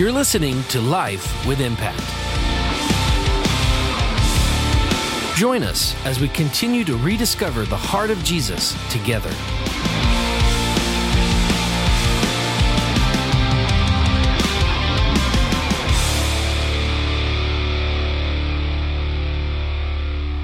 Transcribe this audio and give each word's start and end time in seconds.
You're 0.00 0.12
listening 0.12 0.62
to 0.70 0.80
Life 0.80 1.46
with 1.46 1.60
Impact. 1.60 2.00
Join 5.36 5.62
us 5.62 5.94
as 6.06 6.18
we 6.18 6.28
continue 6.28 6.84
to 6.84 6.96
rediscover 6.96 7.66
the 7.66 7.76
heart 7.76 8.08
of 8.08 8.24
Jesus 8.24 8.72
together. 8.90 9.28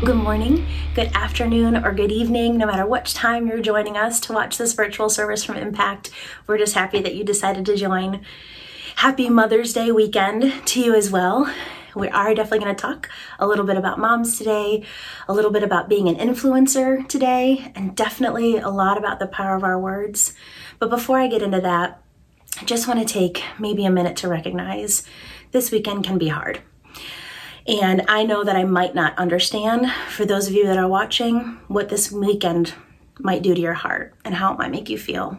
Good 0.05 0.17
morning, 0.17 0.67
good 0.95 1.11
afternoon, 1.15 1.79
or 1.79 1.95
good 1.95 2.13
evening, 2.13 2.59
no 2.59 2.67
matter 2.67 2.85
which 2.85 3.15
time 3.15 3.47
you're 3.47 3.63
joining 3.63 3.97
us 3.97 4.21
to 4.21 4.35
watch 4.35 4.59
this 4.59 4.75
virtual 4.75 5.09
service 5.09 5.45
from 5.45 5.57
Impact. 5.57 6.11
We're 6.47 6.59
just 6.59 6.75
happy 6.75 7.01
that 7.01 7.15
you 7.15 7.25
decided 7.25 7.65
to 7.65 7.75
join. 7.75 8.21
Happy 9.01 9.29
Mother's 9.29 9.75
Day 9.75 9.93
weekend 9.93 10.67
to 10.69 10.81
you 10.81 10.95
as 10.95 11.11
well. 11.11 11.53
We 11.95 12.09
are 12.09 12.35
definitely 12.35 12.61
going 12.61 12.75
to 12.75 12.81
talk 12.81 13.11
a 13.39 13.47
little 13.47 13.67
bit 13.67 13.77
about 13.77 13.99
moms 13.99 14.39
today, 14.39 14.85
a 15.29 15.35
little 15.35 15.51
bit 15.51 15.63
about 15.63 15.91
being 15.91 16.09
an 16.09 16.17
influencer 16.17 17.07
today, 17.07 17.71
and 17.75 17.95
definitely 17.95 18.57
a 18.57 18.71
lot 18.71 18.97
about 18.97 19.19
the 19.19 19.27
power 19.27 19.55
of 19.55 19.63
our 19.63 19.79
words. 19.79 20.33
But 20.79 20.89
before 20.89 21.19
I 21.19 21.27
get 21.27 21.43
into 21.43 21.61
that, 21.61 22.03
I 22.59 22.65
just 22.65 22.89
want 22.89 23.07
to 23.07 23.13
take 23.15 23.45
maybe 23.59 23.85
a 23.85 23.91
minute 23.91 24.17
to 24.17 24.29
recognize 24.29 25.07
this 25.53 25.71
weekend 25.71 26.05
can 26.05 26.17
be 26.17 26.29
hard. 26.29 26.63
And 27.69 28.03
I 28.09 28.25
know 28.25 28.45
that 28.45 28.57
I 28.57 28.65
might 28.65 28.95
not 28.95 29.17
understand, 29.19 29.93
for 30.09 30.25
those 30.25 30.49
of 30.49 30.55
you 30.55 30.65
that 30.65 30.79
are 30.79 30.89
watching, 30.89 31.59
what 31.69 31.91
this 31.91 32.11
weekend 32.11 32.73
might 33.19 33.43
do 33.43 33.55
to 33.55 33.61
your 33.61 33.75
heart 33.75 34.15
and 34.25 34.35
how 34.35 34.55
it 34.55 34.59
might 34.59 34.71
make 34.71 34.89
you 34.89 34.97
feel. 34.97 35.39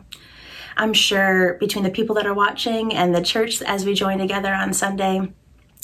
I'm 0.77 0.93
sure 0.93 1.55
between 1.55 1.83
the 1.83 1.89
people 1.89 2.15
that 2.15 2.27
are 2.27 2.33
watching 2.33 2.93
and 2.93 3.13
the 3.13 3.21
church 3.21 3.61
as 3.61 3.85
we 3.85 3.93
join 3.93 4.19
together 4.19 4.53
on 4.53 4.73
Sunday, 4.73 5.33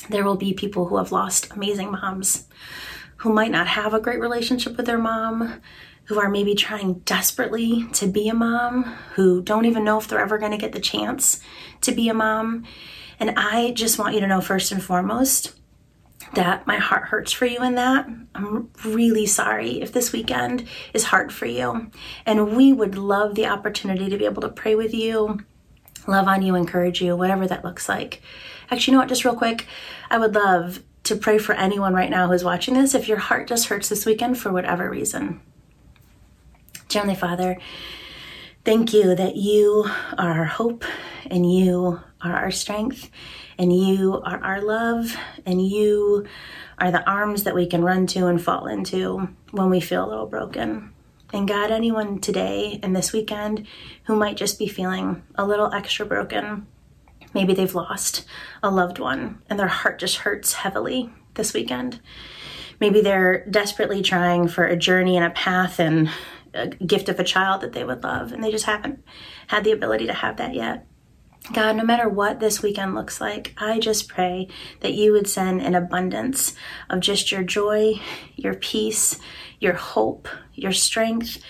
there 0.09 0.23
will 0.23 0.35
be 0.35 0.53
people 0.53 0.87
who 0.87 0.97
have 0.97 1.11
lost 1.11 1.51
amazing 1.51 1.91
moms, 1.91 2.47
who 3.17 3.33
might 3.33 3.51
not 3.51 3.67
have 3.67 3.93
a 3.93 3.99
great 3.99 4.19
relationship 4.19 4.77
with 4.77 4.85
their 4.85 4.97
mom, 4.97 5.61
who 6.05 6.19
are 6.19 6.29
maybe 6.29 6.53
trying 6.53 6.95
desperately 6.99 7.87
to 7.93 8.07
be 8.07 8.27
a 8.27 8.33
mom, 8.33 8.83
who 9.15 9.41
don't 9.41 9.65
even 9.65 9.83
know 9.83 9.97
if 9.97 10.07
they're 10.07 10.19
ever 10.19 10.37
going 10.37 10.51
to 10.51 10.57
get 10.57 10.73
the 10.73 10.79
chance 10.79 11.41
to 11.81 11.91
be 11.91 12.09
a 12.09 12.13
mom. 12.13 12.65
And 13.19 13.33
I 13.37 13.71
just 13.71 13.97
want 13.97 14.13
you 14.13 14.19
to 14.19 14.27
know, 14.27 14.41
first 14.41 14.71
and 14.71 14.83
foremost, 14.83 15.53
that 16.33 16.65
my 16.65 16.77
heart 16.77 17.05
hurts 17.05 17.31
for 17.31 17.45
you 17.45 17.61
in 17.63 17.75
that. 17.75 18.07
I'm 18.33 18.69
really 18.83 19.25
sorry 19.25 19.81
if 19.81 19.91
this 19.91 20.11
weekend 20.11 20.67
is 20.93 21.05
hard 21.05 21.31
for 21.31 21.45
you. 21.45 21.91
And 22.25 22.55
we 22.55 22.73
would 22.73 22.97
love 22.97 23.35
the 23.35 23.47
opportunity 23.47 24.09
to 24.09 24.17
be 24.17 24.25
able 24.25 24.41
to 24.41 24.49
pray 24.49 24.75
with 24.75 24.93
you, 24.93 25.39
love 26.07 26.27
on 26.27 26.41
you, 26.41 26.55
encourage 26.55 27.01
you, 27.01 27.15
whatever 27.15 27.47
that 27.47 27.63
looks 27.63 27.87
like. 27.87 28.21
Actually, 28.71 28.91
you 28.91 28.97
know 28.97 29.01
what? 29.01 29.09
Just 29.09 29.25
real 29.25 29.35
quick, 29.35 29.67
I 30.09 30.17
would 30.17 30.33
love 30.33 30.79
to 31.03 31.15
pray 31.15 31.37
for 31.37 31.53
anyone 31.53 31.93
right 31.93 32.09
now 32.09 32.27
who's 32.27 32.43
watching 32.43 32.73
this 32.73 32.95
if 32.95 33.07
your 33.07 33.17
heart 33.17 33.47
just 33.47 33.67
hurts 33.67 33.89
this 33.89 34.05
weekend 34.05 34.37
for 34.37 34.51
whatever 34.51 34.89
reason. 34.89 35.41
Heavenly 36.91 37.15
Father, 37.15 37.57
thank 38.63 38.93
you 38.93 39.15
that 39.15 39.35
you 39.35 39.85
are 40.17 40.31
our 40.39 40.45
hope 40.45 40.85
and 41.29 41.51
you 41.51 41.99
are 42.21 42.33
our 42.33 42.51
strength 42.51 43.09
and 43.57 43.75
you 43.75 44.21
are 44.23 44.43
our 44.43 44.61
love, 44.61 45.15
and 45.45 45.65
you 45.65 46.25
are 46.79 46.91
the 46.91 47.07
arms 47.09 47.43
that 47.43 47.55
we 47.55 47.67
can 47.67 47.83
run 47.83 48.07
to 48.07 48.27
and 48.27 48.41
fall 48.41 48.67
into 48.67 49.29
when 49.51 49.69
we 49.69 49.79
feel 49.79 50.05
a 50.05 50.09
little 50.09 50.25
broken. 50.25 50.91
And 51.31 51.47
God, 51.47 51.71
anyone 51.71 52.19
today 52.19 52.79
and 52.83 52.95
this 52.95 53.11
weekend 53.11 53.65
who 54.05 54.15
might 54.15 54.37
just 54.37 54.59
be 54.59 54.67
feeling 54.67 55.23
a 55.35 55.45
little 55.45 55.73
extra 55.73 56.05
broken, 56.05 56.67
maybe 57.33 57.53
they've 57.53 57.73
lost 57.73 58.25
a 58.61 58.69
loved 58.69 58.99
one 58.99 59.41
and 59.49 59.59
their 59.59 59.67
heart 59.67 59.99
just 59.99 60.17
hurts 60.17 60.53
heavily 60.53 61.11
this 61.33 61.53
weekend. 61.53 61.99
Maybe 62.79 63.01
they're 63.01 63.45
desperately 63.45 64.01
trying 64.01 64.47
for 64.47 64.65
a 64.65 64.75
journey 64.75 65.15
and 65.17 65.25
a 65.25 65.31
path 65.31 65.79
and 65.79 66.09
a 66.53 66.67
gift 66.67 67.09
of 67.09 67.19
a 67.19 67.23
child 67.23 67.61
that 67.61 67.73
they 67.73 67.83
would 67.83 68.03
love, 68.03 68.31
and 68.31 68.43
they 68.43 68.51
just 68.51 68.65
haven't 68.65 69.03
had 69.47 69.63
the 69.63 69.71
ability 69.71 70.05
to 70.07 70.13
have 70.13 70.37
that 70.37 70.53
yet. 70.53 70.85
God, 71.51 71.75
no 71.75 71.83
matter 71.83 72.07
what 72.07 72.39
this 72.39 72.61
weekend 72.61 72.95
looks 72.95 73.19
like, 73.19 73.53
I 73.57 73.77
just 73.77 74.07
pray 74.07 74.47
that 74.79 74.93
you 74.93 75.11
would 75.11 75.27
send 75.27 75.61
an 75.61 75.75
abundance 75.75 76.55
of 76.89 77.01
just 77.01 77.33
your 77.33 77.43
joy, 77.43 77.99
your 78.37 78.53
peace, 78.53 79.19
your 79.59 79.73
hope, 79.73 80.29
your 80.53 80.71
strength, 80.71 81.43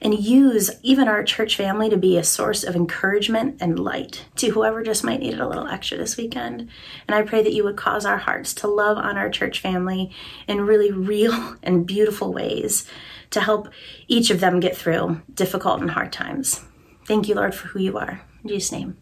and 0.00 0.18
use 0.18 0.70
even 0.82 1.08
our 1.08 1.22
church 1.22 1.56
family 1.56 1.90
to 1.90 1.96
be 1.98 2.16
a 2.16 2.24
source 2.24 2.64
of 2.64 2.74
encouragement 2.74 3.56
and 3.60 3.78
light 3.78 4.24
to 4.36 4.48
whoever 4.48 4.82
just 4.82 5.04
might 5.04 5.20
need 5.20 5.34
it 5.34 5.40
a 5.40 5.48
little 5.48 5.66
extra 5.66 5.98
this 5.98 6.16
weekend. 6.16 6.68
And 7.06 7.14
I 7.14 7.22
pray 7.22 7.42
that 7.42 7.52
you 7.52 7.64
would 7.64 7.76
cause 7.76 8.06
our 8.06 8.18
hearts 8.18 8.54
to 8.54 8.66
love 8.66 8.96
on 8.96 9.18
our 9.18 9.28
church 9.28 9.60
family 9.60 10.10
in 10.48 10.62
really 10.62 10.90
real 10.90 11.56
and 11.62 11.86
beautiful 11.86 12.32
ways 12.32 12.86
to 13.30 13.40
help 13.40 13.68
each 14.08 14.30
of 14.30 14.40
them 14.40 14.60
get 14.60 14.76
through 14.76 15.20
difficult 15.32 15.80
and 15.80 15.90
hard 15.90 16.12
times. 16.12 16.62
Thank 17.06 17.28
you, 17.28 17.34
Lord, 17.34 17.54
for 17.54 17.68
who 17.68 17.80
you 17.80 17.98
are. 17.98 18.22
In 18.42 18.48
Jesus' 18.48 18.72
name. 18.72 18.96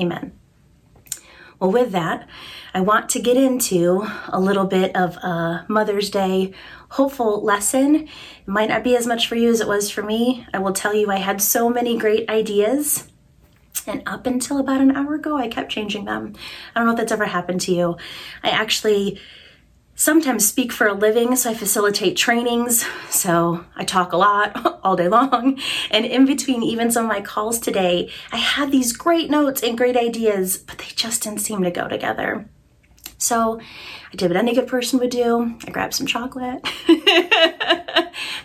Amen. 0.00 0.32
Well, 1.58 1.72
with 1.72 1.90
that, 1.90 2.28
I 2.72 2.80
want 2.80 3.08
to 3.10 3.20
get 3.20 3.36
into 3.36 4.06
a 4.28 4.38
little 4.38 4.66
bit 4.66 4.94
of 4.94 5.16
a 5.16 5.66
Mother's 5.68 6.08
Day 6.08 6.52
hopeful 6.90 7.42
lesson. 7.42 7.96
It 7.96 8.08
might 8.46 8.68
not 8.68 8.84
be 8.84 8.96
as 8.96 9.08
much 9.08 9.26
for 9.26 9.34
you 9.34 9.50
as 9.50 9.60
it 9.60 9.66
was 9.66 9.90
for 9.90 10.02
me. 10.02 10.46
I 10.54 10.58
will 10.60 10.72
tell 10.72 10.94
you, 10.94 11.10
I 11.10 11.16
had 11.16 11.42
so 11.42 11.68
many 11.68 11.98
great 11.98 12.30
ideas. 12.30 13.08
And 13.88 14.02
up 14.06 14.26
until 14.26 14.58
about 14.58 14.80
an 14.80 14.94
hour 14.94 15.14
ago, 15.14 15.36
I 15.36 15.48
kept 15.48 15.72
changing 15.72 16.04
them. 16.04 16.34
I 16.74 16.78
don't 16.78 16.86
know 16.86 16.92
if 16.92 16.98
that's 16.98 17.12
ever 17.12 17.24
happened 17.24 17.62
to 17.62 17.74
you. 17.74 17.96
I 18.44 18.50
actually 18.50 19.20
sometimes 19.98 20.46
speak 20.46 20.72
for 20.72 20.86
a 20.86 20.94
living, 20.94 21.34
so 21.34 21.50
I 21.50 21.54
facilitate 21.54 22.16
trainings. 22.16 22.86
So 23.10 23.64
I 23.76 23.84
talk 23.84 24.12
a 24.12 24.16
lot 24.16 24.80
all 24.84 24.96
day 24.96 25.08
long. 25.08 25.58
And 25.90 26.06
in 26.06 26.24
between 26.24 26.62
even 26.62 26.90
some 26.90 27.04
of 27.04 27.08
my 27.08 27.20
calls 27.20 27.58
today, 27.58 28.10
I 28.32 28.36
had 28.36 28.70
these 28.70 28.92
great 28.92 29.28
notes 29.28 29.62
and 29.62 29.76
great 29.76 29.96
ideas, 29.96 30.56
but 30.56 30.78
they 30.78 30.86
just 30.94 31.24
didn't 31.24 31.40
seem 31.40 31.64
to 31.64 31.70
go 31.72 31.88
together. 31.88 32.48
So 33.18 33.60
I 33.60 34.16
did 34.16 34.30
what 34.30 34.36
any 34.36 34.54
good 34.54 34.68
person 34.68 35.00
would 35.00 35.10
do. 35.10 35.56
I 35.66 35.70
grabbed 35.72 35.94
some 35.94 36.06
chocolate. 36.06 36.62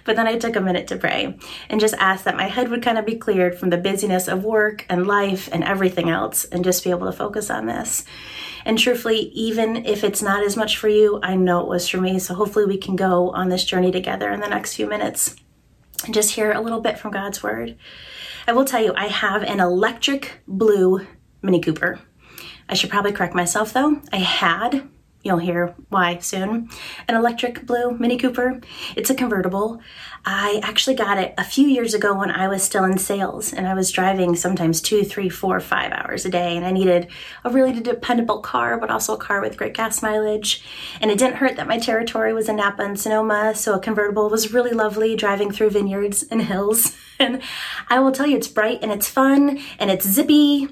but 0.04 0.16
then 0.16 0.28
I 0.28 0.40
took 0.40 0.56
a 0.56 0.62
minute 0.62 0.88
to 0.88 0.98
pray 0.98 1.38
and 1.70 1.80
just 1.80 1.94
asked 2.00 2.26
that 2.26 2.36
my 2.36 2.48
head 2.48 2.70
would 2.70 2.82
kind 2.82 2.98
of 2.98 3.06
be 3.06 3.16
cleared 3.16 3.60
from 3.60 3.70
the 3.70 3.78
busyness 3.78 4.28
of 4.28 4.44
work 4.44 4.88
and 4.90 5.06
life 5.06 5.48
and 5.52 5.64
everything 5.64 6.10
else 6.10 6.46
and 6.46 6.64
just 6.64 6.84
be 6.84 6.90
able 6.90 7.06
to 7.06 7.16
focus 7.16 7.52
on 7.52 7.68
this. 7.68 8.04
And 8.66 8.80
truthfully, 8.80 9.30
even 9.34 9.86
if 9.86 10.04
it's 10.04 10.22
not 10.22 10.44
as 10.44 10.56
much 10.56 10.78
for 10.78 10.88
you, 10.88 11.20
I 11.22 11.36
know 11.36 11.62
it 11.62 11.68
was 11.68 11.88
for 11.88 12.00
me. 12.00 12.20
So 12.20 12.34
hopefully 12.34 12.66
we 12.66 12.78
can 12.78 12.96
go 12.96 13.30
on 13.32 13.50
this 13.50 13.64
journey 13.64 13.92
together 13.92 14.32
in 14.32 14.40
the 14.40 14.48
next 14.48 14.76
few 14.76 14.88
minutes 14.88 15.36
and 16.06 16.14
just 16.14 16.32
hear 16.32 16.52
a 16.52 16.62
little 16.62 16.82
bit 16.82 16.98
from 16.98 17.12
God's 17.12 17.44
word. 17.44 17.78
I 18.48 18.54
will 18.54 18.66
tell 18.66 18.84
you, 18.84 18.94
I 18.96 19.08
have 19.08 19.44
an 19.44 19.60
electric 19.60 20.42
blue 20.48 21.06
Mini 21.42 21.60
Cooper. 21.60 22.00
I 22.70 22.74
should 22.74 22.90
probably 22.90 23.12
correct 23.12 23.36
myself 23.36 23.74
though. 23.74 24.02
I 24.12 24.18
had 24.18 24.90
You'll 25.24 25.38
hear 25.38 25.74
why 25.88 26.18
soon. 26.18 26.70
An 27.08 27.16
electric 27.16 27.66
blue 27.66 27.98
Mini 27.98 28.18
Cooper. 28.18 28.60
It's 28.98 29.10
a 29.10 29.16
convertible. 29.16 29.80
I 30.26 30.60
actually 30.62 30.98
got 30.98 31.18
it 31.18 31.34
a 31.38 31.46
few 31.46 31.66
years 31.66 31.94
ago 31.94 32.14
when 32.14 32.30
I 32.30 32.50
was 32.50 32.62
still 32.62 32.84
in 32.84 32.98
sales 32.98 33.54
and 33.54 33.66
I 33.66 33.74
was 33.74 33.90
driving 33.90 34.36
sometimes 34.36 34.82
two, 34.82 35.06
three, 35.06 35.30
four, 35.30 35.62
five 35.62 35.94
hours 35.94 36.26
a 36.26 36.30
day. 36.30 36.58
And 36.58 36.66
I 36.66 36.72
needed 36.72 37.08
a 37.46 37.50
really 37.50 37.80
dependable 37.80 38.40
car, 38.40 38.78
but 38.78 38.92
also 38.92 39.14
a 39.14 39.18
car 39.18 39.40
with 39.40 39.56
great 39.56 39.76
gas 39.76 40.02
mileage. 40.02 40.62
And 41.00 41.10
it 41.10 41.18
didn't 41.18 41.38
hurt 41.38 41.56
that 41.56 41.68
my 41.68 41.80
territory 41.80 42.34
was 42.34 42.50
in 42.50 42.58
Napa 42.58 42.84
and 42.84 43.00
Sonoma. 43.00 43.56
So 43.56 43.76
a 43.76 43.80
convertible 43.80 44.30
was 44.30 44.54
really 44.54 44.72
lovely 44.72 45.16
driving 45.16 45.52
through 45.52 45.70
vineyards 45.70 46.24
and 46.24 46.42
hills. 46.42 46.98
And 47.20 47.42
I 47.90 48.00
will 48.00 48.12
tell 48.12 48.26
you, 48.26 48.36
it's 48.36 48.48
bright 48.48 48.80
and 48.82 48.92
it's 48.92 49.08
fun 49.08 49.60
and 49.80 49.92
it's 49.92 50.06
zippy 50.06 50.68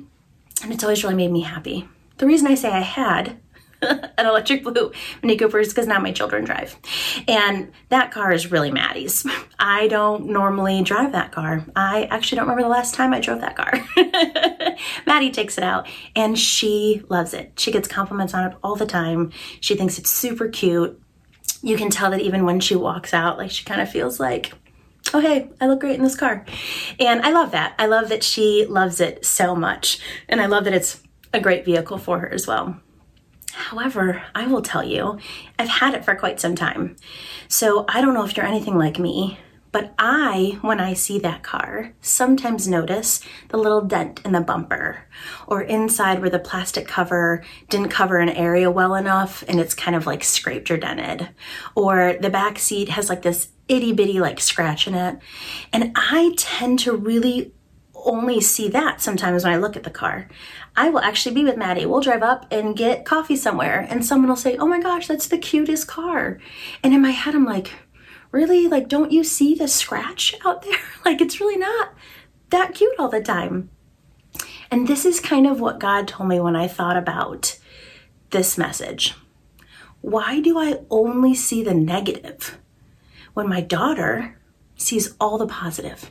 and 0.64 0.74
it's 0.74 0.84
always 0.84 1.04
really 1.04 1.16
made 1.16 1.32
me 1.32 1.42
happy. 1.42 1.88
The 2.18 2.26
reason 2.26 2.48
I 2.48 2.56
say 2.56 2.70
I 2.70 2.82
had 2.82 3.40
an 4.18 4.26
electric 4.26 4.64
blue 4.64 4.92
Mini 5.22 5.38
Cooper 5.38 5.62
because 5.62 5.88
now 5.88 6.00
my 6.00 6.12
children 6.12 6.46
drive. 6.46 6.76
And 7.28 7.72
that 7.90 8.12
car 8.12 8.32
is 8.32 8.52
really 8.52 8.72
Maddie's. 8.72 9.26
I 9.60 9.88
don't 9.88 10.28
normally 10.28 10.82
drive 10.84 11.12
that 11.12 11.32
car. 11.32 11.66
I 11.76 12.04
actually 12.06 12.38
don't 12.38 12.46
remember 12.46 12.64
the 12.64 12.70
last 12.70 12.96
time 12.96 13.14
I 13.14 13.20
drove 13.20 13.42
that 13.42 13.56
car. 13.56 13.74
Maddie 15.06 15.32
takes 15.32 15.58
it 15.58 15.64
out 15.64 15.88
and 16.16 16.38
she 16.38 17.04
loves 17.10 17.34
it. 17.34 17.54
She 17.58 17.72
gets 17.72 17.88
compliments 17.88 18.34
on 18.34 18.52
it 18.52 18.58
all 18.64 18.76
the 18.76 18.86
time. 18.86 19.32
She 19.60 19.76
thinks 19.76 19.98
it's 19.98 20.10
super 20.10 20.48
cute. 20.48 21.00
You 21.62 21.78
can 21.78 21.90
tell 21.90 22.12
that 22.12 22.22
even 22.22 22.46
when 22.46 22.60
she 22.60 22.76
walks 22.76 23.14
out, 23.14 23.38
like 23.38 23.52
she 23.52 23.64
kind 23.64 23.82
of 23.82 23.90
feels 23.90 24.20
like, 24.20 24.54
oh, 25.14 25.20
hey, 25.20 25.50
I 25.60 25.68
look 25.68 25.80
great 25.80 25.98
in 25.98 26.04
this 26.04 26.16
car. 26.16 26.46
And 27.00 27.22
I 27.22 27.32
love 27.32 27.52
that. 27.52 27.76
I 27.78 27.86
love 27.86 28.10
that 28.10 28.24
she 28.24 28.66
loves 28.66 29.00
it 29.00 29.26
so 29.26 29.56
much. 29.56 30.00
And 30.28 30.42
I 30.42 30.48
love 30.48 30.64
that 30.64 30.74
it's 30.74 31.02
a 31.34 31.40
great 31.40 31.66
vehicle 31.66 31.98
for 31.98 32.20
her 32.20 32.32
as 32.32 32.48
well. 32.48 32.80
However, 33.52 34.24
I 34.36 34.48
will 34.48 34.62
tell 34.62 34.84
you, 34.84 35.20
I've 35.60 35.70
had 35.70 35.94
it 35.94 36.06
for 36.06 36.16
quite 36.16 36.40
some 36.40 36.56
time. 36.56 36.96
So 37.48 37.86
I 37.88 38.02
don't 38.02 38.14
know 38.14 38.26
if 38.26 38.36
you're 38.36 38.46
anything 38.46 38.78
like 38.78 39.00
me, 39.00 39.40
But 39.72 39.94
I, 39.98 40.58
when 40.62 40.82
I 40.82 40.94
see 40.94 41.18
that 41.20 41.44
car, 41.44 41.94
sometimes 42.02 42.68
notice 42.68 43.22
the 43.50 43.58
little 43.58 43.82
dent 43.82 44.20
in 44.26 44.34
the 44.34 44.42
bumper 44.42 45.06
or 45.48 45.62
inside 45.62 46.20
where 46.20 46.30
the 46.30 46.40
plastic 46.40 46.88
cover 46.88 47.44
didn't 47.70 47.90
cover 47.90 48.18
an 48.18 48.30
area 48.30 48.70
well 48.70 48.96
enough 48.96 49.44
and 49.48 49.60
it's 49.60 49.74
kind 49.74 49.96
of 49.96 50.06
like 50.06 50.24
scraped 50.26 50.70
or 50.72 50.78
dented. 50.78 51.30
Or 51.74 52.18
the 52.20 52.30
back 52.30 52.60
seat 52.60 52.90
has 52.90 53.08
like 53.08 53.22
this 53.22 53.50
itty 53.70 53.94
bitty 53.94 54.20
like 54.20 54.42
scratch 54.42 54.88
in 54.88 54.94
it. 54.94 55.20
And 55.72 55.94
I 55.96 56.34
tend 56.38 56.80
to 56.80 56.94
really 56.94 57.54
only 58.04 58.42
see 58.42 58.68
that 58.68 59.00
sometimes 59.00 59.44
when 59.44 59.54
I 59.54 59.58
look 59.58 59.78
at 59.78 59.84
the 59.84 59.90
car. 59.90 60.28
I 60.76 60.90
will 60.90 61.00
actually 61.00 61.36
be 61.36 61.44
with 61.44 61.58
Maddie. 61.58 61.86
We'll 61.86 62.02
drive 62.02 62.24
up 62.24 62.46
and 62.52 62.78
get 62.78 63.06
coffee 63.06 63.36
somewhere, 63.36 63.86
and 63.90 64.06
someone 64.06 64.30
will 64.30 64.36
say, 64.36 64.58
Oh 64.58 64.68
my 64.68 64.80
gosh, 64.80 65.08
that's 65.08 65.28
the 65.28 65.38
cutest 65.38 65.88
car. 65.88 66.40
And 66.84 66.94
in 66.94 67.02
my 67.02 67.12
head, 67.12 67.36
I'm 67.36 67.46
like, 67.46 67.74
Really? 68.32 68.68
Like, 68.68 68.88
don't 68.88 69.12
you 69.12 69.24
see 69.24 69.56
the 69.56 69.68
scratch 69.68 70.34
out 70.46 70.62
there? 70.62 70.80
like, 71.06 71.22
it's 71.22 71.42
really 71.42 71.58
not 71.58 71.94
that 72.50 72.74
cute 72.74 72.96
all 72.98 73.10
the 73.10 73.22
time. 73.22 73.70
And 74.70 74.88
this 74.88 75.06
is 75.06 75.20
kind 75.20 75.46
of 75.46 75.60
what 75.60 75.80
God 75.80 76.08
told 76.08 76.30
me 76.30 76.40
when 76.40 76.56
I 76.56 76.68
thought 76.68 76.96
about 76.96 77.60
this 78.30 78.58
message. 78.58 79.16
Why 80.00 80.40
do 80.40 80.58
I 80.58 80.80
only 80.90 81.36
see 81.36 81.62
the 81.62 81.74
negative 81.74 82.58
when 83.34 83.50
my 83.50 83.60
daughter 83.60 84.40
sees 84.78 85.14
all 85.20 85.38
the 85.38 85.46
positive? 85.46 86.10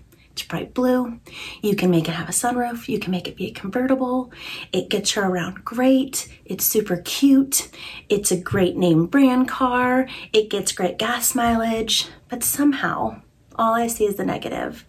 Bright 0.48 0.74
blue. 0.74 1.20
You 1.62 1.76
can 1.76 1.90
make 1.90 2.08
it 2.08 2.12
have 2.12 2.28
a 2.28 2.32
sunroof. 2.32 2.88
You 2.88 2.98
can 2.98 3.10
make 3.10 3.28
it 3.28 3.36
be 3.36 3.46
a 3.46 3.52
convertible. 3.52 4.32
It 4.72 4.88
gets 4.88 5.12
her 5.12 5.22
around 5.22 5.64
great. 5.64 6.28
It's 6.44 6.64
super 6.64 6.98
cute. 6.98 7.68
It's 8.08 8.30
a 8.30 8.40
great 8.40 8.76
name 8.76 9.06
brand 9.06 9.48
car. 9.48 10.08
It 10.32 10.50
gets 10.50 10.72
great 10.72 10.98
gas 10.98 11.34
mileage. 11.34 12.08
But 12.28 12.42
somehow, 12.42 13.22
all 13.56 13.74
I 13.74 13.86
see 13.86 14.06
is 14.06 14.16
the 14.16 14.24
negative. 14.24 14.84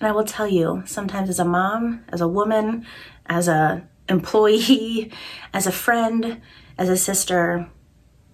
And 0.00 0.08
I 0.08 0.12
will 0.12 0.24
tell 0.24 0.46
you, 0.46 0.82
sometimes 0.86 1.28
as 1.28 1.38
a 1.38 1.44
mom, 1.44 2.04
as 2.08 2.20
a 2.20 2.28
woman, 2.28 2.86
as 3.26 3.48
a 3.48 3.86
employee, 4.08 5.12
as 5.54 5.66
a 5.66 5.72
friend, 5.72 6.40
as 6.76 6.88
a 6.88 6.96
sister, 6.96 7.68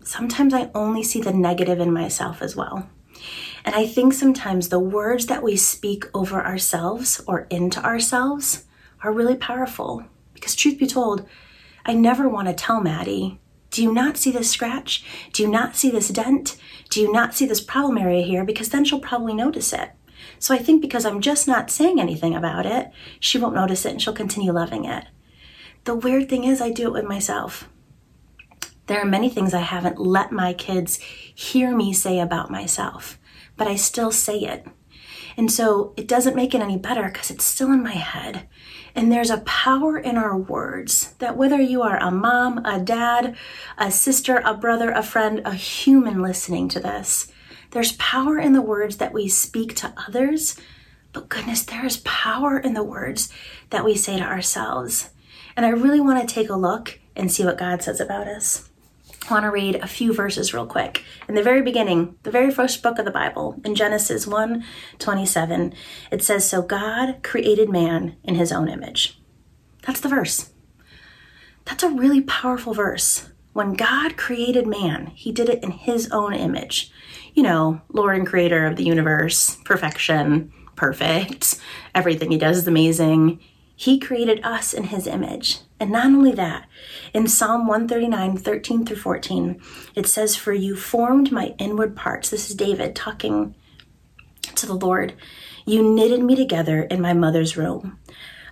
sometimes 0.04 0.54
I 0.54 0.70
only 0.74 1.02
see 1.02 1.20
the 1.20 1.32
negative 1.32 1.80
in 1.80 1.92
myself 1.92 2.42
as 2.42 2.54
well. 2.54 2.88
And 3.64 3.74
I 3.74 3.86
think 3.86 4.12
sometimes 4.12 4.68
the 4.68 4.78
words 4.78 5.26
that 5.26 5.42
we 5.42 5.56
speak 5.56 6.04
over 6.12 6.44
ourselves 6.44 7.20
or 7.26 7.46
into 7.50 7.82
ourselves 7.82 8.64
are 9.02 9.12
really 9.12 9.36
powerful. 9.36 10.04
Because, 10.34 10.54
truth 10.54 10.78
be 10.78 10.86
told, 10.86 11.26
I 11.86 11.94
never 11.94 12.28
want 12.28 12.48
to 12.48 12.54
tell 12.54 12.80
Maddie, 12.80 13.40
Do 13.70 13.82
you 13.82 13.92
not 13.92 14.16
see 14.16 14.30
this 14.30 14.50
scratch? 14.50 15.04
Do 15.32 15.42
you 15.42 15.48
not 15.48 15.76
see 15.76 15.90
this 15.90 16.08
dent? 16.08 16.56
Do 16.90 17.00
you 17.00 17.10
not 17.10 17.34
see 17.34 17.46
this 17.46 17.60
problem 17.60 17.98
area 17.98 18.22
here? 18.22 18.44
Because 18.44 18.68
then 18.68 18.84
she'll 18.84 19.00
probably 19.00 19.34
notice 19.34 19.72
it. 19.72 19.90
So 20.38 20.54
I 20.54 20.58
think 20.58 20.80
because 20.80 21.04
I'm 21.04 21.20
just 21.20 21.48
not 21.48 21.70
saying 21.70 21.98
anything 21.98 22.34
about 22.34 22.66
it, 22.66 22.90
she 23.18 23.38
won't 23.38 23.54
notice 23.54 23.84
it 23.84 23.92
and 23.92 24.02
she'll 24.02 24.12
continue 24.12 24.52
loving 24.52 24.84
it. 24.84 25.06
The 25.84 25.94
weird 25.94 26.28
thing 26.28 26.44
is, 26.44 26.60
I 26.60 26.70
do 26.70 26.86
it 26.86 26.92
with 26.92 27.04
myself. 27.04 27.68
There 28.86 29.00
are 29.00 29.06
many 29.06 29.28
things 29.28 29.54
I 29.54 29.60
haven't 29.60 29.98
let 29.98 30.30
my 30.30 30.52
kids 30.52 30.98
hear 30.98 31.74
me 31.74 31.92
say 31.92 32.20
about 32.20 32.50
myself 32.50 33.18
but 33.56 33.66
I 33.66 33.76
still 33.76 34.10
say 34.10 34.38
it. 34.40 34.66
And 35.36 35.50
so 35.50 35.94
it 35.96 36.06
doesn't 36.06 36.36
make 36.36 36.54
it 36.54 36.60
any 36.60 36.76
better 36.76 37.04
because 37.04 37.30
it's 37.30 37.44
still 37.44 37.72
in 37.72 37.82
my 37.82 37.92
head. 37.92 38.48
And 38.94 39.10
there's 39.10 39.30
a 39.30 39.38
power 39.38 39.98
in 39.98 40.16
our 40.16 40.36
words 40.36 41.14
that 41.18 41.36
whether 41.36 41.60
you 41.60 41.82
are 41.82 41.98
a 41.98 42.12
mom, 42.12 42.64
a 42.64 42.78
dad, 42.78 43.36
a 43.76 43.90
sister, 43.90 44.40
a 44.44 44.54
brother, 44.54 44.90
a 44.90 45.02
friend, 45.02 45.42
a 45.44 45.54
human 45.54 46.22
listening 46.22 46.68
to 46.68 46.80
this, 46.80 47.32
there's 47.72 47.92
power 47.92 48.38
in 48.38 48.52
the 48.52 48.62
words 48.62 48.98
that 48.98 49.12
we 49.12 49.26
speak 49.28 49.74
to 49.76 49.92
others. 50.06 50.56
But 51.12 51.28
goodness, 51.28 51.64
there 51.64 51.84
is 51.84 51.96
power 52.04 52.58
in 52.58 52.74
the 52.74 52.84
words 52.84 53.32
that 53.70 53.84
we 53.84 53.96
say 53.96 54.16
to 54.18 54.24
ourselves. 54.24 55.10
And 55.56 55.66
I 55.66 55.70
really 55.70 56.00
want 56.00 56.26
to 56.26 56.32
take 56.32 56.48
a 56.48 56.56
look 56.56 57.00
and 57.16 57.30
see 57.30 57.44
what 57.44 57.58
God 57.58 57.82
says 57.82 58.00
about 58.00 58.28
us. 58.28 58.70
Want 59.30 59.44
to 59.44 59.50
read 59.50 59.76
a 59.76 59.86
few 59.86 60.12
verses 60.12 60.52
real 60.52 60.66
quick. 60.66 61.02
In 61.28 61.34
the 61.34 61.42
very 61.42 61.62
beginning, 61.62 62.16
the 62.24 62.30
very 62.30 62.50
first 62.50 62.82
book 62.82 62.98
of 62.98 63.06
the 63.06 63.10
Bible, 63.10 63.58
in 63.64 63.74
Genesis 63.74 64.26
1 64.26 64.62
27, 64.98 65.74
it 66.10 66.22
says, 66.22 66.46
So 66.46 66.60
God 66.60 67.22
created 67.22 67.70
man 67.70 68.16
in 68.22 68.34
his 68.34 68.52
own 68.52 68.68
image. 68.68 69.18
That's 69.86 70.00
the 70.00 70.10
verse. 70.10 70.50
That's 71.64 71.82
a 71.82 71.88
really 71.88 72.20
powerful 72.20 72.74
verse. 72.74 73.30
When 73.54 73.74
God 73.74 74.18
created 74.18 74.66
man, 74.66 75.06
he 75.14 75.32
did 75.32 75.48
it 75.48 75.62
in 75.62 75.70
his 75.70 76.10
own 76.10 76.34
image. 76.34 76.90
You 77.32 77.44
know, 77.44 77.80
Lord 77.88 78.16
and 78.16 78.26
creator 78.26 78.66
of 78.66 78.76
the 78.76 78.84
universe, 78.84 79.56
perfection, 79.64 80.52
perfect. 80.76 81.58
Everything 81.94 82.30
he 82.30 82.38
does 82.38 82.58
is 82.58 82.68
amazing. 82.68 83.40
He 83.76 83.98
created 83.98 84.44
us 84.44 84.74
in 84.74 84.84
his 84.84 85.06
image. 85.06 85.60
And 85.84 85.92
not 85.92 86.06
only 86.06 86.32
that, 86.32 86.66
in 87.12 87.28
Psalm 87.28 87.66
139, 87.66 88.38
13 88.38 88.86
through 88.86 88.96
14, 88.96 89.60
it 89.94 90.06
says, 90.06 90.34
For 90.34 90.54
you 90.54 90.76
formed 90.76 91.30
my 91.30 91.54
inward 91.58 91.94
parts. 91.94 92.30
This 92.30 92.48
is 92.48 92.56
David 92.56 92.96
talking 92.96 93.54
to 94.54 94.64
the 94.64 94.72
Lord. 94.72 95.12
You 95.66 95.82
knitted 95.82 96.22
me 96.22 96.36
together 96.36 96.84
in 96.84 97.02
my 97.02 97.12
mother's 97.12 97.54
womb. 97.54 97.98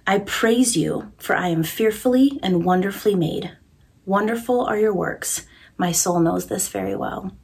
I 0.06 0.19
praise 0.19 0.76
you, 0.76 1.11
for 1.17 1.34
I 1.34 1.49
am 1.49 1.62
fearfully 1.62 2.38
and 2.43 2.67
wonderfully 2.67 3.14
made. 3.14 3.56
Wonderful 4.05 4.67
are 4.67 4.79
your 4.79 4.94
works. 4.94 5.46
My 5.79 5.90
soul 5.90 6.20
knows 6.20 6.49
this 6.49 6.69
very 6.69 6.94
well. 6.94 7.34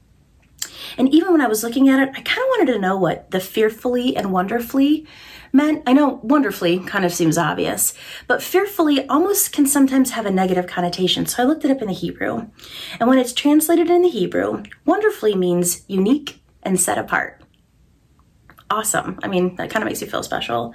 And 0.99 1.09
even 1.15 1.33
when 1.33 1.41
I 1.41 1.49
was 1.49 1.65
looking 1.65 1.89
at 1.89 2.07
it, 2.07 2.11
I 2.11 2.21
kind 2.21 2.43
of 2.43 2.59
wanted 2.59 2.73
to 2.75 2.79
know 2.79 2.99
what 2.99 3.31
the 3.31 3.41
fearfully 3.41 4.15
and 4.19 4.33
wonderfully 4.33 5.07
meant. 5.53 5.83
I 5.87 5.93
know 5.93 6.21
wonderfully 6.23 6.79
kind 6.81 7.05
of 7.05 7.13
seems 7.13 7.39
obvious, 7.39 7.95
but 8.27 8.43
fearfully 8.43 9.07
almost 9.09 9.53
can 9.53 9.67
sometimes 9.67 10.11
have 10.13 10.27
a 10.27 10.31
negative 10.31 10.67
connotation. 10.67 11.27
So 11.27 11.43
I 11.43 11.47
looked 11.47 11.65
it 11.65 11.71
up 11.71 11.83
in 11.83 11.89
the 11.89 11.95
Hebrew. 11.95 12.49
And 13.01 13.09
when 13.09 13.19
it's 13.19 13.33
translated 13.33 13.91
in 13.91 14.03
the 14.03 14.09
Hebrew, 14.09 14.63
wonderfully 14.85 15.35
means 15.35 15.85
unique 15.89 16.43
and 16.63 16.81
set 16.81 16.99
apart. 16.99 17.43
Awesome. 18.71 19.19
I 19.23 19.29
mean, 19.29 19.57
that 19.57 19.71
kind 19.71 19.83
of 19.83 19.87
makes 19.87 20.01
you 20.01 20.07
feel 20.09 20.23
special. 20.23 20.75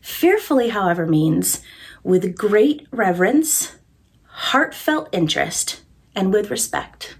Fearfully, 0.00 0.68
however, 0.68 1.06
means 1.06 1.62
with 2.02 2.36
great 2.36 2.86
reverence, 2.90 3.76
heartfelt 4.26 5.08
interest, 5.12 5.82
and 6.14 6.32
with 6.32 6.50
respect. 6.50 7.16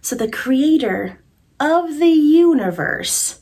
So 0.00 0.16
the 0.16 0.30
creator 0.30 1.22
of 1.60 1.98
the 1.98 2.08
universe, 2.08 3.40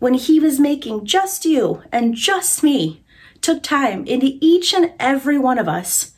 when 0.00 0.14
he 0.14 0.40
was 0.40 0.58
making 0.58 1.06
just 1.06 1.44
you 1.44 1.82
and 1.92 2.14
just 2.16 2.64
me, 2.64 3.04
took 3.40 3.62
time 3.62 4.04
into 4.06 4.36
each 4.40 4.74
and 4.74 4.92
every 4.98 5.38
one 5.38 5.58
of 5.58 5.68
us 5.68 6.12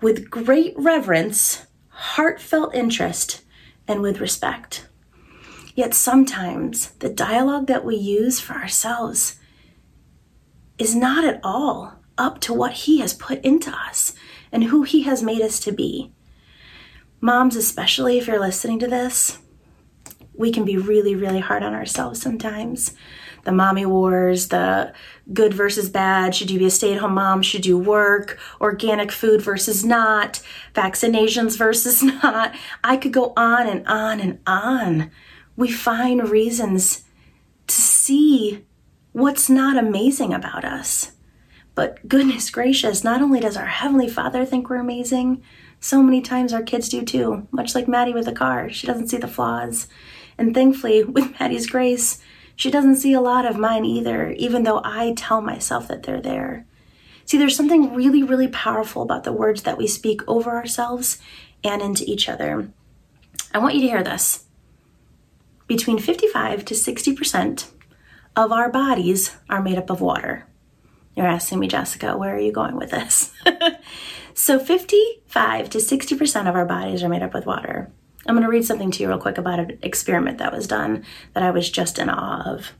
with 0.00 0.30
great 0.30 0.74
reverence, 0.76 1.66
heartfelt 1.88 2.74
interest, 2.74 3.42
and 3.88 4.02
with 4.02 4.20
respect. 4.20 4.88
Yet 5.74 5.94
sometimes 5.94 6.90
the 6.98 7.08
dialogue 7.08 7.68
that 7.68 7.84
we 7.84 7.96
use 7.96 8.40
for 8.40 8.54
ourselves 8.54 9.38
is 10.76 10.94
not 10.94 11.24
at 11.24 11.40
all 11.42 11.94
up 12.18 12.40
to 12.40 12.52
what 12.52 12.72
He 12.72 12.98
has 12.98 13.14
put 13.14 13.42
into 13.44 13.70
us 13.70 14.12
and 14.50 14.64
who 14.64 14.82
He 14.82 15.02
has 15.02 15.22
made 15.22 15.40
us 15.40 15.60
to 15.60 15.72
be. 15.72 16.12
Moms, 17.20 17.54
especially 17.54 18.18
if 18.18 18.26
you're 18.26 18.40
listening 18.40 18.80
to 18.80 18.88
this, 18.88 19.38
we 20.34 20.50
can 20.50 20.64
be 20.64 20.76
really, 20.76 21.14
really 21.14 21.40
hard 21.40 21.62
on 21.62 21.74
ourselves 21.74 22.20
sometimes. 22.20 22.94
The 23.44 23.52
mommy 23.52 23.84
wars, 23.86 24.48
the 24.48 24.92
good 25.32 25.52
versus 25.52 25.90
bad, 25.90 26.34
should 26.34 26.50
you 26.50 26.58
be 26.58 26.66
a 26.66 26.70
stay 26.70 26.94
at 26.94 27.00
home 27.00 27.14
mom, 27.14 27.42
should 27.42 27.66
you 27.66 27.76
work, 27.76 28.38
organic 28.60 29.10
food 29.10 29.42
versus 29.42 29.84
not, 29.84 30.40
vaccinations 30.74 31.58
versus 31.58 32.02
not. 32.22 32.54
I 32.84 32.96
could 32.96 33.12
go 33.12 33.32
on 33.36 33.66
and 33.66 33.86
on 33.86 34.20
and 34.20 34.38
on. 34.46 35.10
We 35.56 35.70
find 35.70 36.28
reasons 36.28 37.04
to 37.66 37.74
see 37.74 38.64
what's 39.12 39.50
not 39.50 39.76
amazing 39.76 40.32
about 40.32 40.64
us. 40.64 41.12
But 41.74 42.06
goodness 42.06 42.50
gracious, 42.50 43.02
not 43.02 43.22
only 43.22 43.40
does 43.40 43.56
our 43.56 43.66
Heavenly 43.66 44.08
Father 44.08 44.44
think 44.44 44.68
we're 44.68 44.76
amazing, 44.76 45.42
so 45.80 46.02
many 46.02 46.20
times 46.20 46.52
our 46.52 46.62
kids 46.62 46.88
do 46.88 47.02
too, 47.02 47.48
much 47.50 47.74
like 47.74 47.88
Maddie 47.88 48.12
with 48.12 48.26
the 48.26 48.32
car. 48.32 48.70
She 48.70 48.86
doesn't 48.86 49.08
see 49.08 49.16
the 49.16 49.26
flaws. 49.26 49.88
And 50.42 50.52
thankfully, 50.52 51.04
with 51.04 51.38
Maddie's 51.38 51.70
grace, 51.70 52.18
she 52.56 52.68
doesn't 52.68 52.96
see 52.96 53.12
a 53.12 53.20
lot 53.20 53.46
of 53.46 53.56
mine 53.56 53.84
either, 53.84 54.32
even 54.32 54.64
though 54.64 54.80
I 54.84 55.14
tell 55.16 55.40
myself 55.40 55.86
that 55.86 56.02
they're 56.02 56.20
there. 56.20 56.66
See, 57.24 57.38
there's 57.38 57.54
something 57.54 57.94
really, 57.94 58.24
really 58.24 58.48
powerful 58.48 59.02
about 59.02 59.22
the 59.22 59.32
words 59.32 59.62
that 59.62 59.78
we 59.78 59.86
speak 59.86 60.20
over 60.26 60.50
ourselves 60.50 61.18
and 61.62 61.80
into 61.80 62.02
each 62.10 62.28
other. 62.28 62.72
I 63.54 63.58
want 63.58 63.76
you 63.76 63.82
to 63.82 63.86
hear 63.86 64.02
this. 64.02 64.46
Between 65.68 66.00
55 66.00 66.64
to 66.64 66.74
60% 66.74 67.70
of 68.34 68.50
our 68.50 68.68
bodies 68.68 69.36
are 69.48 69.62
made 69.62 69.78
up 69.78 69.90
of 69.90 70.00
water. 70.00 70.48
You're 71.14 71.28
asking 71.28 71.60
me, 71.60 71.68
Jessica, 71.68 72.16
where 72.16 72.34
are 72.34 72.40
you 72.40 72.50
going 72.50 72.74
with 72.74 72.90
this? 72.90 73.30
so, 74.34 74.58
55 74.58 75.70
to 75.70 75.78
60% 75.78 76.48
of 76.48 76.56
our 76.56 76.66
bodies 76.66 77.04
are 77.04 77.08
made 77.08 77.22
up 77.22 77.32
with 77.32 77.46
water. 77.46 77.92
I'm 78.26 78.34
going 78.34 78.44
to 78.44 78.50
read 78.50 78.64
something 78.64 78.90
to 78.92 79.02
you 79.02 79.08
real 79.08 79.18
quick 79.18 79.38
about 79.38 79.60
an 79.60 79.78
experiment 79.82 80.38
that 80.38 80.52
was 80.52 80.66
done 80.66 81.04
that 81.34 81.42
I 81.42 81.50
was 81.50 81.70
just 81.70 81.98
in 81.98 82.08
awe 82.08 82.42
of. 82.44 82.72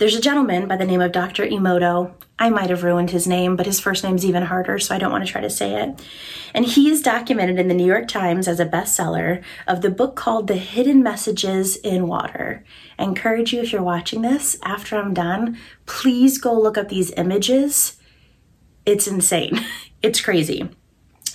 There's 0.00 0.16
a 0.16 0.20
gentleman 0.20 0.66
by 0.66 0.76
the 0.78 0.86
name 0.86 1.02
of 1.02 1.12
Dr. 1.12 1.44
Emoto. 1.44 2.14
I 2.38 2.48
might 2.48 2.70
have 2.70 2.84
ruined 2.84 3.10
his 3.10 3.26
name, 3.26 3.54
but 3.54 3.66
his 3.66 3.78
first 3.78 4.02
name's 4.02 4.24
even 4.24 4.44
harder, 4.44 4.78
so 4.78 4.94
I 4.94 4.98
don't 4.98 5.12
want 5.12 5.26
to 5.26 5.30
try 5.30 5.42
to 5.42 5.50
say 5.50 5.74
it. 5.82 6.02
And 6.54 6.64
he 6.64 6.88
is 6.88 7.02
documented 7.02 7.58
in 7.58 7.68
the 7.68 7.74
New 7.74 7.84
York 7.84 8.08
Times 8.08 8.48
as 8.48 8.58
a 8.58 8.64
bestseller 8.64 9.42
of 9.68 9.82
the 9.82 9.90
book 9.90 10.16
called 10.16 10.46
The 10.46 10.56
Hidden 10.56 11.02
Messages 11.02 11.76
in 11.76 12.08
Water. 12.08 12.64
I 12.98 13.04
encourage 13.04 13.52
you, 13.52 13.60
if 13.60 13.72
you're 13.72 13.82
watching 13.82 14.22
this 14.22 14.56
after 14.62 14.96
I'm 14.96 15.12
done, 15.12 15.58
please 15.84 16.38
go 16.38 16.58
look 16.58 16.78
up 16.78 16.88
these 16.88 17.12
images. 17.18 17.98
It's 18.86 19.06
insane. 19.06 19.64
It's 20.02 20.22
crazy. 20.22 20.70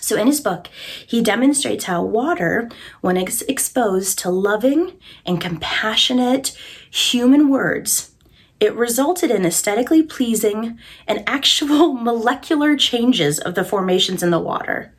So, 0.06 0.18
in 0.18 0.28
his 0.28 0.40
book, 0.40 0.68
he 1.08 1.20
demonstrates 1.20 1.86
how 1.86 2.04
water, 2.04 2.70
when 3.02 3.18
ex- 3.18 3.42
exposed 3.42 4.20
to 4.20 4.30
loving 4.30 5.00
and 5.26 5.42
compassionate 5.42 6.56
human 6.92 7.50
words, 7.50 8.12
it 8.60 8.76
resulted 8.76 9.32
in 9.32 9.48
aesthetically 9.48 10.04
pleasing 10.04 10.78
and 11.08 11.24
actual 11.26 11.94
molecular 12.10 12.76
changes 12.76 13.40
of 13.40 13.56
the 13.56 13.64
formations 13.64 14.22
in 14.22 14.30
the 14.30 14.38
water. 14.38 14.94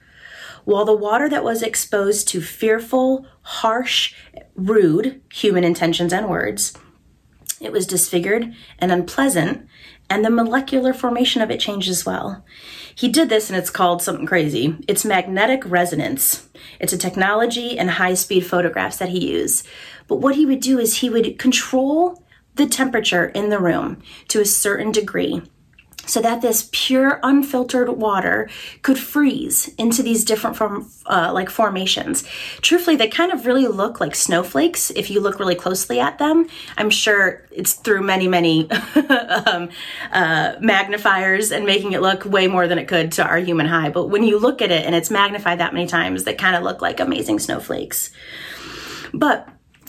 While 0.64 0.84
the 0.84 0.92
water 0.92 1.28
that 1.28 1.44
was 1.44 1.62
exposed 1.62 2.26
to 2.30 2.40
fearful, 2.40 3.28
harsh, 3.42 4.12
rude 4.56 5.22
human 5.32 5.62
intentions 5.62 6.12
and 6.12 6.28
words, 6.28 6.76
it 7.60 7.70
was 7.70 7.86
disfigured 7.86 8.52
and 8.80 8.90
unpleasant, 8.90 9.68
and 10.10 10.24
the 10.24 10.30
molecular 10.30 10.92
formation 10.92 11.42
of 11.42 11.50
it 11.52 11.60
changed 11.60 11.88
as 11.88 12.04
well. 12.04 12.44
He 12.96 13.08
did 13.08 13.28
this 13.28 13.50
and 13.50 13.58
it's 13.58 13.68
called 13.68 14.00
something 14.00 14.24
crazy. 14.24 14.74
It's 14.88 15.04
magnetic 15.04 15.62
resonance. 15.66 16.48
It's 16.80 16.94
a 16.94 16.98
technology 16.98 17.78
and 17.78 17.90
high 17.90 18.14
speed 18.14 18.46
photographs 18.46 18.96
that 18.96 19.10
he 19.10 19.30
used. 19.32 19.66
But 20.08 20.16
what 20.16 20.34
he 20.34 20.46
would 20.46 20.60
do 20.60 20.78
is 20.78 20.96
he 20.96 21.10
would 21.10 21.38
control 21.38 22.24
the 22.54 22.64
temperature 22.64 23.26
in 23.26 23.50
the 23.50 23.58
room 23.58 24.02
to 24.28 24.40
a 24.40 24.46
certain 24.46 24.92
degree 24.92 25.42
so 26.06 26.20
that 26.20 26.40
this 26.40 26.68
pure 26.72 27.20
unfiltered 27.22 27.90
water 27.90 28.48
could 28.82 28.98
freeze 28.98 29.68
into 29.76 30.02
these 30.02 30.24
different 30.24 30.56
form 30.56 30.90
uh, 31.06 31.30
like 31.32 31.50
formations. 31.50 32.24
Truthfully 32.62 32.96
they 32.96 33.08
kind 33.08 33.32
of 33.32 33.46
really 33.46 33.66
look 33.66 34.00
like 34.00 34.14
snowflakes 34.14 34.90
if 34.90 35.10
you 35.10 35.20
look 35.20 35.38
really 35.38 35.54
closely 35.54 36.00
at 36.00 36.18
them. 36.18 36.48
I'm 36.76 36.90
sure 36.90 37.46
it's 37.50 37.74
through 37.74 38.02
many 38.02 38.28
many 38.28 38.70
um, 39.46 39.68
uh, 40.12 40.54
magnifiers 40.60 41.52
and 41.52 41.66
making 41.66 41.92
it 41.92 42.00
look 42.00 42.24
way 42.24 42.46
more 42.46 42.66
than 42.68 42.78
it 42.78 42.88
could 42.88 43.12
to 43.12 43.24
our 43.24 43.38
human 43.38 43.66
eye. 43.66 43.90
But 43.90 44.06
when 44.06 44.22
you 44.22 44.38
look 44.38 44.62
at 44.62 44.70
it 44.70 44.86
and 44.86 44.94
it's 44.94 45.10
magnified 45.10 45.60
that 45.60 45.74
many 45.74 45.86
times 45.86 46.24
they 46.24 46.34
kind 46.34 46.56
of 46.56 46.62
look 46.62 46.80
like 46.80 47.00
amazing 47.00 47.38
snowflakes. 47.38 48.10
But 49.12 49.48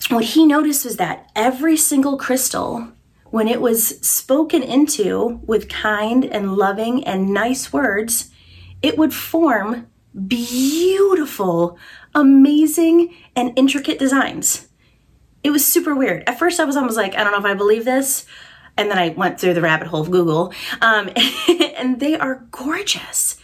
what 0.10 0.24
he 0.24 0.46
noticed 0.46 0.86
was 0.86 0.98
that 0.98 1.30
every 1.36 1.78
single 1.78 2.18
crystal, 2.18 2.90
when 3.32 3.48
it 3.48 3.62
was 3.62 4.00
spoken 4.08 4.64
into 4.64 5.42
with 5.46 5.70
kind 5.70 6.26
and 6.26 6.56
loving 6.56 7.04
and 7.04 7.34
nice 7.34 7.72
words, 7.74 8.32
it 8.82 8.98
would 8.98 9.14
form 9.14 9.88
beautiful, 10.28 11.78
amazing, 12.16 13.16
and 13.36 13.58
intricate 13.58 14.00
designs. 14.00 14.68
It 15.44 15.52
was 15.52 15.66
super 15.66 15.96
weird. 15.96 16.24
At 16.28 16.40
first, 16.40 16.60
I 16.60 16.66
was 16.66 16.76
almost 16.76 16.98
like, 16.98 17.16
I 17.16 17.24
don't 17.24 17.32
know 17.32 17.40
if 17.40 17.46
I 17.46 17.54
believe 17.54 17.86
this. 17.86 18.26
And 18.76 18.92
then 18.92 18.98
I 18.98 19.10
went 19.10 19.40
through 19.40 19.56
the 19.56 19.62
rabbit 19.62 19.88
hole 19.88 20.02
of 20.02 20.12
Google, 20.12 20.54
um, 20.82 21.10
and 21.78 22.00
they 22.00 22.16
are 22.16 22.46
gorgeous. 22.52 23.38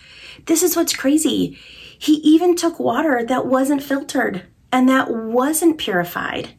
This 0.45 0.61
is 0.61 0.75
what's 0.75 0.95
crazy. 0.95 1.57
He 1.97 2.13
even 2.17 2.55
took 2.55 2.79
water 2.79 3.23
that 3.25 3.47
wasn't 3.47 3.81
filtered 3.81 4.43
and 4.71 4.87
that 4.89 5.09
wasn't 5.09 5.79
purified 5.79 6.49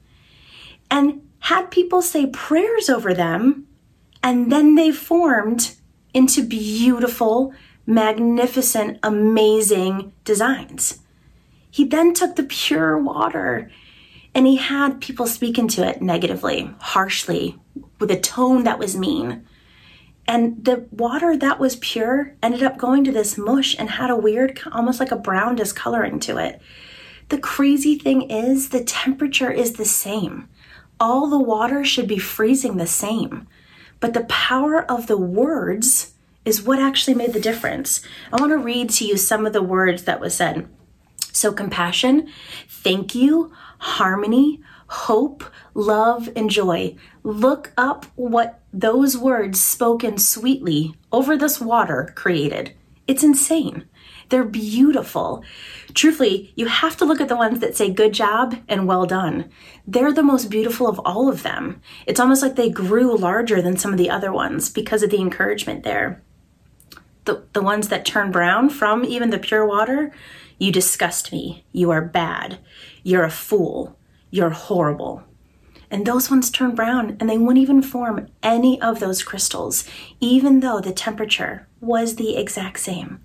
and 0.90 1.23
had 1.44 1.70
people 1.70 2.00
say 2.00 2.24
prayers 2.24 2.88
over 2.88 3.12
them, 3.12 3.66
and 4.22 4.50
then 4.50 4.76
they 4.76 4.90
formed 4.90 5.74
into 6.14 6.42
beautiful, 6.42 7.52
magnificent, 7.84 8.98
amazing 9.02 10.10
designs. 10.24 11.00
He 11.70 11.84
then 11.84 12.14
took 12.14 12.36
the 12.36 12.44
pure 12.44 12.96
water 12.96 13.70
and 14.34 14.46
he 14.46 14.56
had 14.56 15.02
people 15.02 15.26
speak 15.26 15.58
into 15.58 15.86
it 15.86 16.00
negatively, 16.00 16.70
harshly, 16.80 17.58
with 17.98 18.10
a 18.10 18.18
tone 18.18 18.64
that 18.64 18.78
was 18.78 18.96
mean. 18.96 19.46
And 20.26 20.64
the 20.64 20.86
water 20.90 21.36
that 21.36 21.60
was 21.60 21.76
pure 21.76 22.34
ended 22.42 22.62
up 22.62 22.78
going 22.78 23.04
to 23.04 23.12
this 23.12 23.36
mush 23.36 23.76
and 23.78 23.90
had 23.90 24.08
a 24.08 24.16
weird, 24.16 24.58
almost 24.72 24.98
like 24.98 25.12
a 25.12 25.16
brown 25.16 25.56
discoloring 25.56 26.20
to 26.20 26.38
it. 26.38 26.62
The 27.28 27.38
crazy 27.38 27.98
thing 27.98 28.30
is, 28.30 28.70
the 28.70 28.82
temperature 28.82 29.50
is 29.50 29.74
the 29.74 29.84
same. 29.84 30.48
All 31.00 31.28
the 31.28 31.38
water 31.38 31.84
should 31.84 32.08
be 32.08 32.18
freezing 32.18 32.76
the 32.76 32.86
same. 32.86 33.46
But 34.00 34.14
the 34.14 34.24
power 34.24 34.90
of 34.90 35.06
the 35.06 35.16
words 35.16 36.14
is 36.44 36.62
what 36.62 36.78
actually 36.78 37.14
made 37.14 37.32
the 37.32 37.40
difference. 37.40 38.02
I 38.32 38.36
want 38.40 38.52
to 38.52 38.58
read 38.58 38.90
to 38.90 39.04
you 39.04 39.16
some 39.16 39.46
of 39.46 39.52
the 39.52 39.62
words 39.62 40.04
that 40.04 40.20
was 40.20 40.34
said. 40.34 40.68
So, 41.32 41.52
compassion, 41.52 42.28
thank 42.68 43.14
you, 43.14 43.52
harmony, 43.78 44.60
hope, 44.86 45.44
love, 45.72 46.28
and 46.36 46.50
joy. 46.50 46.96
Look 47.22 47.72
up 47.76 48.06
what 48.14 48.60
those 48.72 49.16
words 49.16 49.60
spoken 49.60 50.18
sweetly 50.18 50.94
over 51.10 51.36
this 51.36 51.60
water 51.60 52.12
created. 52.14 52.72
It's 53.06 53.22
insane. 53.22 53.86
They're 54.30 54.44
beautiful. 54.44 55.44
Truthfully, 55.92 56.52
you 56.56 56.66
have 56.66 56.96
to 56.96 57.04
look 57.04 57.20
at 57.20 57.28
the 57.28 57.36
ones 57.36 57.60
that 57.60 57.76
say 57.76 57.90
good 57.90 58.14
job 58.14 58.56
and 58.68 58.86
well 58.86 59.04
done. 59.04 59.50
They're 59.86 60.12
the 60.12 60.22
most 60.22 60.50
beautiful 60.50 60.88
of 60.88 60.98
all 61.00 61.28
of 61.28 61.42
them. 61.42 61.82
It's 62.06 62.18
almost 62.18 62.42
like 62.42 62.56
they 62.56 62.70
grew 62.70 63.16
larger 63.16 63.60
than 63.60 63.76
some 63.76 63.92
of 63.92 63.98
the 63.98 64.10
other 64.10 64.32
ones 64.32 64.70
because 64.70 65.02
of 65.02 65.10
the 65.10 65.20
encouragement 65.20 65.84
there. 65.84 66.22
The, 67.26 67.44
the 67.52 67.62
ones 67.62 67.88
that 67.88 68.04
turn 68.04 68.30
brown 68.30 68.70
from 68.70 69.04
even 69.04 69.30
the 69.30 69.38
pure 69.38 69.66
water, 69.66 70.12
you 70.58 70.72
disgust 70.72 71.32
me. 71.32 71.64
You 71.72 71.90
are 71.90 72.02
bad. 72.02 72.58
You're 73.02 73.24
a 73.24 73.30
fool. 73.30 73.98
You're 74.30 74.50
horrible. 74.50 75.22
And 75.90 76.06
those 76.06 76.30
ones 76.30 76.50
turn 76.50 76.74
brown 76.74 77.16
and 77.20 77.28
they 77.28 77.38
wouldn't 77.38 77.62
even 77.62 77.82
form 77.82 78.28
any 78.42 78.80
of 78.80 79.00
those 79.00 79.22
crystals, 79.22 79.84
even 80.20 80.60
though 80.60 80.80
the 80.80 80.92
temperature 80.92 81.66
was 81.80 82.16
the 82.16 82.36
exact 82.36 82.80
same. 82.80 83.20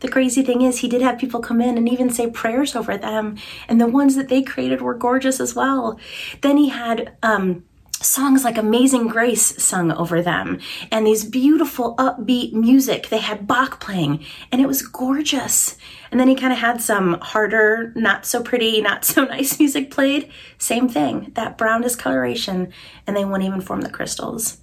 The 0.00 0.08
crazy 0.08 0.42
thing 0.42 0.62
is, 0.62 0.78
he 0.78 0.88
did 0.88 1.02
have 1.02 1.18
people 1.18 1.40
come 1.40 1.60
in 1.60 1.78
and 1.78 1.88
even 1.88 2.10
say 2.10 2.28
prayers 2.28 2.76
over 2.76 2.98
them, 2.98 3.38
and 3.66 3.80
the 3.80 3.86
ones 3.86 4.14
that 4.16 4.28
they 4.28 4.42
created 4.42 4.82
were 4.82 4.94
gorgeous 4.94 5.40
as 5.40 5.54
well. 5.54 5.98
Then 6.42 6.58
he 6.58 6.68
had 6.68 7.16
um, 7.22 7.64
songs 7.92 8.44
like 8.44 8.58
Amazing 8.58 9.08
Grace 9.08 9.62
sung 9.62 9.90
over 9.92 10.20
them, 10.20 10.58
and 10.92 11.06
these 11.06 11.24
beautiful 11.24 11.96
upbeat 11.96 12.52
music. 12.52 13.08
They 13.08 13.18
had 13.18 13.46
Bach 13.46 13.80
playing, 13.80 14.24
and 14.52 14.60
it 14.60 14.68
was 14.68 14.82
gorgeous. 14.82 15.76
And 16.10 16.20
then 16.20 16.28
he 16.28 16.34
kind 16.34 16.52
of 16.52 16.58
had 16.58 16.80
some 16.80 17.18
harder, 17.20 17.92
not 17.96 18.26
so 18.26 18.42
pretty, 18.42 18.80
not 18.80 19.04
so 19.04 19.24
nice 19.26 19.58
music 19.58 19.90
played. 19.90 20.30
Same 20.58 20.88
thing, 20.88 21.32
that 21.34 21.58
brown 21.58 21.82
discoloration, 21.82 22.72
and 23.06 23.16
they 23.16 23.24
won't 23.24 23.42
even 23.42 23.60
form 23.60 23.82
the 23.82 23.90
crystals. 23.90 24.58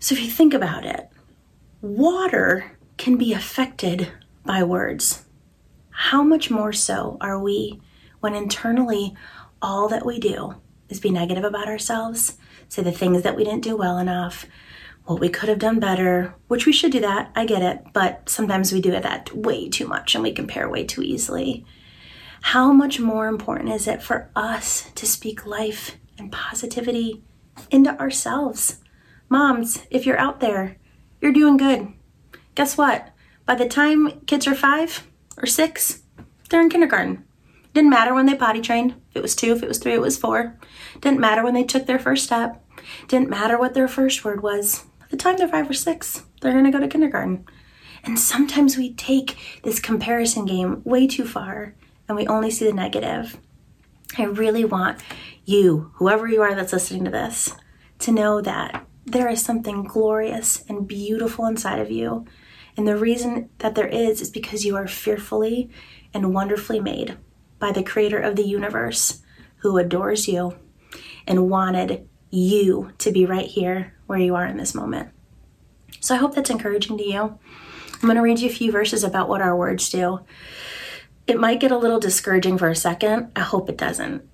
So 0.00 0.14
if 0.14 0.22
you 0.22 0.30
think 0.30 0.54
about 0.54 0.84
it, 0.84 1.08
water 1.80 2.78
can 2.96 3.16
be 3.16 3.32
affected 3.32 4.12
by 4.44 4.62
words. 4.62 5.24
How 5.90 6.22
much 6.22 6.50
more 6.50 6.72
so 6.72 7.18
are 7.20 7.38
we 7.38 7.80
when 8.20 8.34
internally 8.34 9.14
all 9.62 9.88
that 9.88 10.06
we 10.06 10.18
do 10.18 10.56
is 10.88 11.00
be 11.00 11.10
negative 11.10 11.44
about 11.44 11.68
ourselves, 11.68 12.38
say 12.68 12.82
the 12.82 12.92
things 12.92 13.22
that 13.22 13.36
we 13.36 13.44
didn't 13.44 13.62
do 13.62 13.76
well 13.76 13.98
enough, 13.98 14.46
what 15.10 15.20
we 15.20 15.28
could 15.28 15.48
have 15.48 15.58
done 15.58 15.80
better, 15.80 16.36
which 16.46 16.66
we 16.66 16.72
should 16.72 16.92
do 16.92 17.00
that, 17.00 17.32
I 17.34 17.44
get 17.44 17.62
it, 17.62 17.84
but 17.92 18.28
sometimes 18.28 18.72
we 18.72 18.80
do 18.80 18.92
that 18.92 19.34
way 19.34 19.68
too 19.68 19.88
much 19.88 20.14
and 20.14 20.22
we 20.22 20.30
compare 20.30 20.68
way 20.68 20.84
too 20.84 21.02
easily. 21.02 21.66
How 22.42 22.72
much 22.72 23.00
more 23.00 23.26
important 23.26 23.70
is 23.70 23.88
it 23.88 24.04
for 24.04 24.30
us 24.36 24.88
to 24.94 25.06
speak 25.06 25.44
life 25.44 25.96
and 26.16 26.30
positivity 26.30 27.24
into 27.72 27.98
ourselves? 27.98 28.78
Moms, 29.28 29.82
if 29.90 30.06
you're 30.06 30.16
out 30.16 30.38
there, 30.38 30.76
you're 31.20 31.32
doing 31.32 31.56
good. 31.56 31.88
Guess 32.54 32.78
what? 32.78 33.08
By 33.46 33.56
the 33.56 33.66
time 33.66 34.20
kids 34.26 34.46
are 34.46 34.54
five 34.54 35.08
or 35.36 35.46
six, 35.46 36.02
they're 36.50 36.60
in 36.60 36.70
kindergarten. 36.70 37.24
Didn't 37.74 37.90
matter 37.90 38.14
when 38.14 38.26
they 38.26 38.36
potty 38.36 38.60
trained. 38.60 38.92
If 39.10 39.16
it 39.16 39.22
was 39.22 39.34
two, 39.34 39.52
if 39.54 39.62
it 39.64 39.68
was 39.68 39.78
three, 39.78 39.94
it 39.94 40.00
was 40.00 40.16
four. 40.16 40.56
Didn't 41.00 41.18
matter 41.18 41.42
when 41.42 41.54
they 41.54 41.64
took 41.64 41.86
their 41.86 41.98
first 41.98 42.24
step. 42.24 42.64
Didn't 43.08 43.28
matter 43.28 43.58
what 43.58 43.74
their 43.74 43.88
first 43.88 44.24
word 44.24 44.40
was. 44.40 44.84
The 45.10 45.16
time 45.16 45.36
they're 45.36 45.48
five 45.48 45.68
or 45.68 45.74
six, 45.74 46.24
they're 46.40 46.52
going 46.52 46.64
to 46.64 46.70
go 46.70 46.80
to 46.80 46.88
kindergarten. 46.88 47.44
And 48.02 48.18
sometimes 48.18 48.76
we 48.76 48.94
take 48.94 49.36
this 49.62 49.78
comparison 49.80 50.46
game 50.46 50.82
way 50.84 51.06
too 51.06 51.26
far 51.26 51.74
and 52.08 52.16
we 52.16 52.26
only 52.26 52.50
see 52.50 52.64
the 52.64 52.72
negative. 52.72 53.38
I 54.16 54.24
really 54.24 54.64
want 54.64 55.00
you, 55.44 55.92
whoever 55.96 56.26
you 56.26 56.42
are 56.42 56.54
that's 56.54 56.72
listening 56.72 57.04
to 57.04 57.10
this, 57.10 57.54
to 58.00 58.12
know 58.12 58.40
that 58.40 58.86
there 59.04 59.28
is 59.28 59.44
something 59.44 59.84
glorious 59.84 60.64
and 60.68 60.88
beautiful 60.88 61.46
inside 61.46 61.78
of 61.78 61.90
you 61.90 62.26
and 62.76 62.86
the 62.86 62.96
reason 62.96 63.50
that 63.58 63.74
there 63.74 63.86
is 63.86 64.20
is 64.20 64.30
because 64.30 64.64
you 64.64 64.76
are 64.76 64.88
fearfully 64.88 65.70
and 66.14 66.32
wonderfully 66.32 66.80
made 66.80 67.18
by 67.58 67.72
the 67.72 67.82
creator 67.82 68.18
of 68.18 68.36
the 68.36 68.46
universe 68.46 69.22
who 69.56 69.76
adores 69.76 70.26
you 70.26 70.56
and 71.26 71.50
wanted 71.50 72.08
you 72.30 72.92
to 72.98 73.12
be 73.12 73.26
right 73.26 73.46
here 73.46 73.94
where 74.10 74.18
you 74.18 74.34
are 74.34 74.44
in 74.44 74.56
this 74.56 74.74
moment. 74.74 75.08
So 76.00 76.16
I 76.16 76.18
hope 76.18 76.34
that's 76.34 76.50
encouraging 76.50 76.98
to 76.98 77.08
you. 77.08 77.20
I'm 77.22 78.00
going 78.02 78.16
to 78.16 78.22
read 78.22 78.40
you 78.40 78.48
a 78.48 78.52
few 78.52 78.72
verses 78.72 79.04
about 79.04 79.28
what 79.28 79.40
our 79.40 79.56
words 79.56 79.88
do. 79.88 80.18
It 81.28 81.38
might 81.38 81.60
get 81.60 81.70
a 81.70 81.78
little 81.78 82.00
discouraging 82.00 82.58
for 82.58 82.68
a 82.68 82.74
second. 82.74 83.30
I 83.36 83.42
hope 83.42 83.68
it 83.70 83.76
doesn't. 83.76 84.28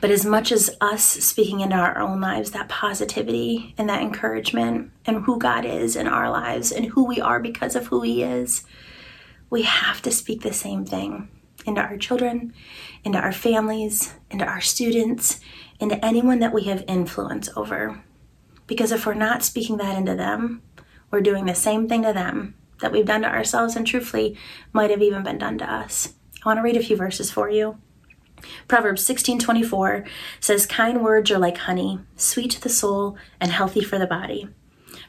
But 0.00 0.10
as 0.10 0.24
much 0.24 0.52
as 0.52 0.74
us 0.80 1.04
speaking 1.04 1.60
into 1.60 1.76
our 1.76 1.98
own 1.98 2.22
lives, 2.22 2.52
that 2.52 2.70
positivity 2.70 3.74
and 3.76 3.90
that 3.90 4.00
encouragement 4.00 4.90
and 5.04 5.24
who 5.24 5.38
God 5.38 5.66
is 5.66 5.94
in 5.94 6.06
our 6.06 6.30
lives 6.30 6.72
and 6.72 6.86
who 6.86 7.04
we 7.04 7.20
are 7.20 7.40
because 7.40 7.76
of 7.76 7.88
who 7.88 8.00
He 8.00 8.22
is, 8.22 8.64
we 9.50 9.62
have 9.62 10.00
to 10.00 10.10
speak 10.10 10.40
the 10.40 10.54
same 10.54 10.86
thing 10.86 11.28
into 11.66 11.82
our 11.82 11.98
children, 11.98 12.54
into 13.04 13.18
our 13.18 13.32
families, 13.32 14.14
into 14.30 14.46
our 14.46 14.62
students, 14.62 15.40
into 15.78 16.02
anyone 16.02 16.38
that 16.38 16.54
we 16.54 16.64
have 16.64 16.84
influence 16.88 17.50
over. 17.54 18.02
Because 18.66 18.92
if 18.92 19.06
we're 19.06 19.14
not 19.14 19.42
speaking 19.42 19.76
that 19.76 19.96
into 19.96 20.14
them, 20.14 20.62
we're 21.10 21.20
doing 21.20 21.46
the 21.46 21.54
same 21.54 21.88
thing 21.88 22.02
to 22.02 22.12
them 22.12 22.54
that 22.80 22.92
we've 22.92 23.06
done 23.06 23.22
to 23.22 23.28
ourselves 23.28 23.76
and 23.76 23.86
truthfully 23.86 24.36
might 24.72 24.90
have 24.90 25.02
even 25.02 25.22
been 25.22 25.38
done 25.38 25.58
to 25.58 25.72
us. 25.72 26.14
I 26.44 26.48
want 26.48 26.58
to 26.58 26.62
read 26.62 26.76
a 26.76 26.82
few 26.82 26.96
verses 26.96 27.30
for 27.30 27.48
you. 27.48 27.78
Proverbs 28.68 29.02
16:24 29.02 30.06
says 30.40 30.66
kind 30.66 31.02
words 31.02 31.30
are 31.30 31.38
like 31.38 31.56
honey, 31.58 32.00
sweet 32.16 32.50
to 32.52 32.60
the 32.60 32.68
soul 32.68 33.16
and 33.40 33.50
healthy 33.50 33.80
for 33.82 33.98
the 33.98 34.06
body. 34.06 34.48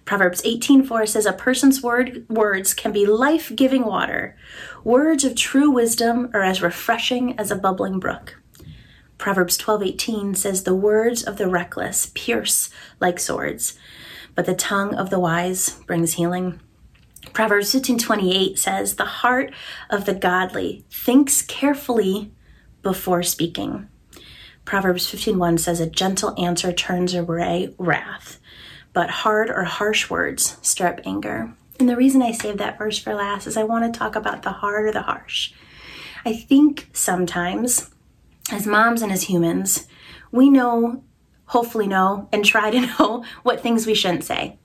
Proverbs 0.05 0.41
18:4 0.43 1.05
says 1.05 1.25
a 1.25 1.33
person's 1.33 1.83
word 1.83 2.25
words 2.29 2.73
can 2.73 2.93
be 2.93 3.05
life-giving 3.05 3.83
water. 3.83 4.37
Words 4.83 5.25
of 5.25 5.35
true 5.35 5.69
wisdom 5.69 6.29
are 6.33 6.43
as 6.43 6.61
refreshing 6.61 7.37
as 7.37 7.51
a 7.51 7.55
bubbling 7.55 7.99
brook. 7.99 8.37
Proverbs 9.17 9.57
12:18 9.57 10.35
says 10.35 10.63
the 10.63 10.75
words 10.75 11.23
of 11.23 11.37
the 11.37 11.47
reckless 11.47 12.11
pierce 12.13 12.69
like 12.99 13.19
swords, 13.19 13.77
but 14.35 14.45
the 14.45 14.55
tongue 14.55 14.93
of 14.93 15.09
the 15.09 15.19
wise 15.19 15.71
brings 15.87 16.13
healing. 16.13 16.59
Proverbs 17.33 17.71
15:28 17.73 18.57
says 18.57 18.95
the 18.95 19.05
heart 19.05 19.53
of 19.89 20.05
the 20.05 20.13
godly 20.13 20.85
thinks 20.89 21.41
carefully 21.41 22.31
before 22.81 23.23
speaking. 23.23 23.87
Proverbs 24.65 25.07
15:1 25.07 25.57
says 25.57 25.79
a 25.79 25.89
gentle 25.89 26.33
answer 26.37 26.71
turns 26.71 27.13
away 27.13 27.73
wrath, 27.77 28.39
but 28.93 29.09
hard 29.09 29.49
or 29.49 29.63
harsh 29.63 30.09
words 30.09 30.57
stir 30.61 30.87
up 30.87 30.99
anger. 31.05 31.53
And 31.79 31.87
the 31.87 31.95
reason 31.95 32.21
I 32.21 32.31
saved 32.31 32.59
that 32.59 32.77
verse 32.77 32.97
for 32.97 33.13
last 33.13 33.47
is 33.47 33.57
I 33.57 33.63
want 33.63 33.91
to 33.91 33.97
talk 33.97 34.15
about 34.15 34.43
the 34.43 34.51
hard 34.51 34.85
or 34.85 34.91
the 34.91 35.03
harsh. 35.03 35.51
I 36.25 36.33
think 36.33 36.89
sometimes 36.93 37.89
as 38.51 38.67
moms 38.67 39.01
and 39.01 39.11
as 39.11 39.23
humans, 39.23 39.87
we 40.31 40.49
know, 40.49 41.03
hopefully 41.45 41.87
know, 41.87 42.27
and 42.31 42.43
try 42.43 42.69
to 42.69 42.81
know 42.99 43.23
what 43.43 43.61
things 43.61 43.85
we 43.85 43.93
shouldn't 43.93 44.23
say. 44.23 44.59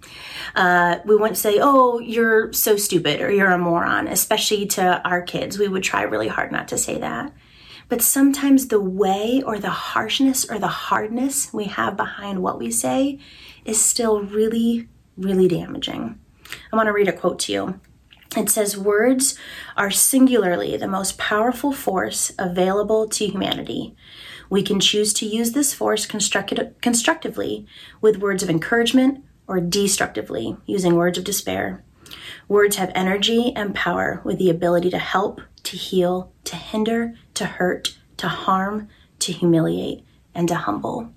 Uh, 0.55 0.99
we 1.05 1.17
wouldn't 1.17 1.39
say, 1.39 1.59
oh, 1.61 1.99
you're 1.99 2.53
so 2.53 2.77
stupid 2.77 3.21
or 3.21 3.31
you're 3.31 3.51
a 3.51 3.59
moron, 3.59 4.09
especially 4.09 4.67
to 4.67 5.03
our 5.07 5.23
kids. 5.23 5.59
We 5.59 5.69
would 5.69 5.83
try 5.83 6.03
really 6.03 6.29
hard 6.29 6.53
not 6.53 6.69
to 6.69 6.79
say 6.79 6.99
that. 6.99 7.33
But 7.89 8.03
sometimes 8.03 8.69
the 8.69 8.81
way 8.81 9.43
or 9.45 9.59
the 9.59 9.71
harshness 9.71 10.49
or 10.51 10.59
the 10.59 10.69
hardness 10.69 11.53
we 11.53 11.65
have 11.65 11.97
behind 11.97 12.43
what 12.43 12.59
we 12.59 12.71
say 12.71 13.19
is 13.65 13.81
still 13.81 14.23
really, 14.23 14.89
really 15.17 15.49
damaging. 15.49 16.19
I 16.73 16.77
want 16.77 16.87
to 16.87 16.93
read 16.93 17.09
a 17.09 17.13
quote 17.13 17.39
to 17.41 17.53
you. 17.53 17.81
It 18.37 18.49
says, 18.49 18.79
Words 18.79 19.39
are 19.77 19.91
singularly 19.91 20.77
the 20.77 20.89
most 20.89 21.19
powerful 21.19 21.73
force 21.73 22.33
available 22.39 23.07
to 23.09 23.27
humanity. 23.27 23.95
We 24.49 24.63
can 24.63 24.81
choose 24.81 25.13
to 25.15 25.27
use 25.27 25.53
this 25.53 25.75
force 25.75 26.07
constructively 26.07 27.67
with 28.01 28.19
words 28.19 28.43
of 28.43 28.51
encouragement 28.51 29.25
or 29.47 29.61
destructively 29.61 30.57
using 30.67 30.95
words 30.95 31.19
of 31.19 31.25
despair. 31.25 31.85
Words 32.49 32.77
have 32.77 32.93
energy 32.95 33.53
and 33.55 33.75
power 33.75 34.21
with 34.25 34.39
the 34.39 34.51
ability 34.51 34.91
to 34.91 34.99
help, 34.99 35.41
to 35.65 35.77
heal, 35.77 36.33
to 36.45 36.57
hinder, 36.57 37.15
to 37.35 37.45
hurt, 37.45 37.97
to 38.19 38.29
harm, 38.29 38.89
to 39.21 39.33
humiliate, 39.33 40.05
and 40.35 40.49
to 40.49 40.55
humble. 40.55 41.13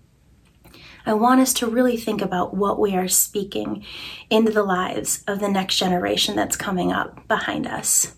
I 1.08 1.14
want 1.14 1.40
us 1.40 1.54
to 1.56 1.68
really 1.68 1.98
think 1.98 2.22
about 2.22 2.56
what 2.56 2.80
we 2.80 2.96
are 2.96 3.08
speaking 3.08 3.86
into 4.30 4.52
the 4.52 4.64
lives 4.64 5.24
of 5.28 5.40
the 5.40 5.50
next 5.50 5.78
generation 5.78 6.36
that's 6.36 6.56
coming 6.56 6.92
up 6.92 7.28
behind 7.28 7.68
us. 7.68 8.16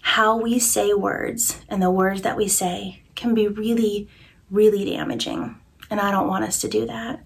How 0.00 0.36
we 0.36 0.58
say 0.58 0.92
words 0.94 1.60
and 1.68 1.80
the 1.80 1.90
words 1.90 2.22
that 2.22 2.36
we 2.36 2.48
say 2.48 3.02
can 3.14 3.34
be 3.34 3.46
really, 3.46 4.08
really 4.50 4.84
damaging. 4.84 5.56
And 5.90 6.00
I 6.00 6.10
don't 6.10 6.26
want 6.26 6.44
us 6.44 6.60
to 6.62 6.68
do 6.68 6.86
that. 6.86 7.24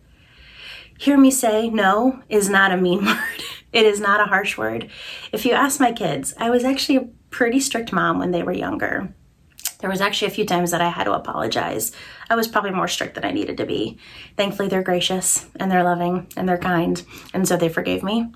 Hear 0.98 1.16
me 1.16 1.30
say 1.30 1.70
no 1.70 2.22
is 2.28 2.50
not 2.50 2.70
a 2.70 2.76
mean 2.76 3.04
word. 3.06 3.42
It 3.72 3.86
is 3.86 3.98
not 3.98 4.20
a 4.20 4.28
harsh 4.28 4.58
word. 4.58 4.90
If 5.32 5.46
you 5.46 5.52
ask 5.52 5.80
my 5.80 5.92
kids, 5.92 6.34
I 6.38 6.50
was 6.50 6.64
actually 6.64 6.96
a 6.96 7.08
pretty 7.30 7.60
strict 7.60 7.94
mom 7.94 8.18
when 8.18 8.30
they 8.30 8.42
were 8.42 8.52
younger. 8.52 9.14
There 9.82 9.90
was 9.90 10.00
actually 10.00 10.28
a 10.28 10.34
few 10.34 10.46
times 10.46 10.70
that 10.70 10.80
I 10.80 10.88
had 10.88 11.04
to 11.04 11.12
apologize. 11.12 11.90
I 12.30 12.36
was 12.36 12.46
probably 12.46 12.70
more 12.70 12.88
strict 12.88 13.16
than 13.16 13.24
I 13.24 13.32
needed 13.32 13.56
to 13.56 13.66
be. 13.66 13.98
Thankfully, 14.36 14.68
they're 14.68 14.82
gracious 14.82 15.46
and 15.56 15.70
they're 15.70 15.82
loving 15.82 16.28
and 16.36 16.48
they're 16.48 16.56
kind, 16.56 17.04
and 17.34 17.46
so 17.46 17.56
they 17.56 17.68
forgave 17.68 18.04
me. 18.04 18.32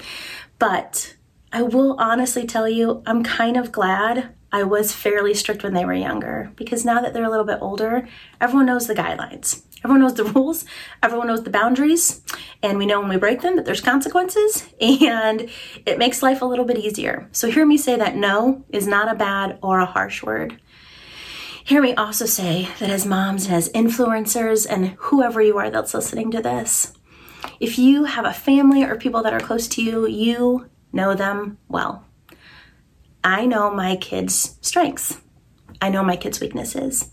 But 0.59 1.15
I 1.53 1.63
will 1.63 1.95
honestly 2.01 2.47
tell 2.47 2.69
you, 2.69 3.03
I'm 3.07 3.23
kind 3.23 3.57
of 3.57 3.71
glad 3.71 4.35
I 4.53 4.65
was 4.65 4.93
fairly 4.93 5.35
strict 5.35 5.63
when 5.63 5.75
they 5.75 5.85
were 5.85 5.95
younger 5.95 6.51
because 6.57 6.85
now 6.85 7.01
that 7.01 7.15
they're 7.15 7.25
a 7.25 7.31
little 7.31 7.45
bit 7.45 7.59
older, 7.61 8.09
everyone 8.41 8.67
knows 8.67 8.89
the 8.89 8.95
guidelines. 8.95 9.63
Everyone 9.85 10.01
knows 10.01 10.15
the 10.15 10.25
rules, 10.35 10.65
everyone 11.01 11.29
knows 11.29 11.45
the 11.45 11.51
boundaries, 11.51 12.23
and 12.61 12.77
we 12.77 12.87
know 12.87 12.99
when 12.99 13.09
we 13.09 13.19
break 13.19 13.43
them 13.43 13.55
that 13.55 13.65
there's 13.65 13.81
consequences, 13.81 14.67
and 14.81 15.49
it 15.85 15.99
makes 15.99 16.25
life 16.25 16.43
a 16.43 16.47
little 16.47 16.65
bit 16.65 16.79
easier. 16.79 17.29
So, 17.31 17.49
hear 17.51 17.65
me 17.65 17.77
say 17.77 17.97
that 17.97 18.17
no 18.17 18.65
is 18.71 18.89
not 18.89 19.09
a 19.09 19.15
bad 19.15 19.61
or 19.63 19.79
a 19.79 19.87
harsh 19.87 20.25
word. 20.25 20.61
Hear 21.67 21.83
me 21.83 21.95
also 21.95 22.27
say 22.27 22.69
that 22.79 22.91
as 22.91 23.05
moms 23.05 23.47
and 23.47 23.57
as 23.57 23.69
influencers 23.71 24.69
and 24.71 24.91
whoever 24.99 25.43
you 25.43 25.59
are 25.59 25.69
that's 25.69 25.95
listening 25.95 26.31
to 26.31 26.41
this, 26.41 26.93
if 27.59 27.77
you 27.77 28.05
have 28.05 28.25
a 28.25 28.33
family 28.33 28.85
or 28.85 28.95
people 28.95 29.25
that 29.25 29.33
are 29.33 29.41
close 29.41 29.67
to 29.71 29.83
you, 29.83 30.07
you 30.07 30.71
know 30.93 31.15
them 31.15 31.59
well. 31.67 32.05
I 33.25 33.47
know 33.47 33.75
my 33.75 33.97
kids' 33.97 34.57
strengths. 34.61 35.21
I 35.83 35.89
know 35.89 36.05
my 36.05 36.15
kids' 36.15 36.41
weaknesses. 36.41 37.11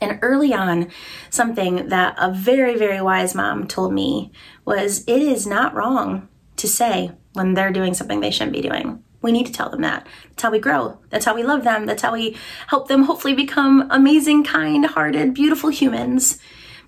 And 0.00 0.18
early 0.20 0.52
on, 0.52 0.90
something 1.30 1.90
that 1.90 2.16
a 2.18 2.32
very, 2.32 2.76
very 2.76 3.00
wise 3.00 3.36
mom 3.36 3.68
told 3.68 3.92
me 3.92 4.32
was 4.64 5.04
it 5.06 5.22
is 5.22 5.46
not 5.46 5.74
wrong 5.74 6.26
to 6.56 6.66
say 6.66 7.12
when 7.34 7.54
they're 7.54 7.70
doing 7.70 7.94
something 7.94 8.18
they 8.18 8.32
shouldn't 8.32 8.52
be 8.52 8.62
doing. 8.62 9.04
We 9.22 9.32
need 9.32 9.46
to 9.46 9.52
tell 9.52 9.68
them 9.68 9.82
that. 9.82 10.06
That's 10.30 10.42
how 10.42 10.50
we 10.50 10.58
grow. 10.58 10.98
That's 11.10 11.24
how 11.24 11.34
we 11.34 11.42
love 11.42 11.64
them. 11.64 11.86
That's 11.86 12.02
how 12.02 12.12
we 12.12 12.36
help 12.68 12.88
them 12.88 13.04
hopefully 13.04 13.34
become 13.34 13.86
amazing, 13.90 14.44
kind 14.44 14.86
hearted, 14.86 15.34
beautiful 15.34 15.70
humans. 15.70 16.38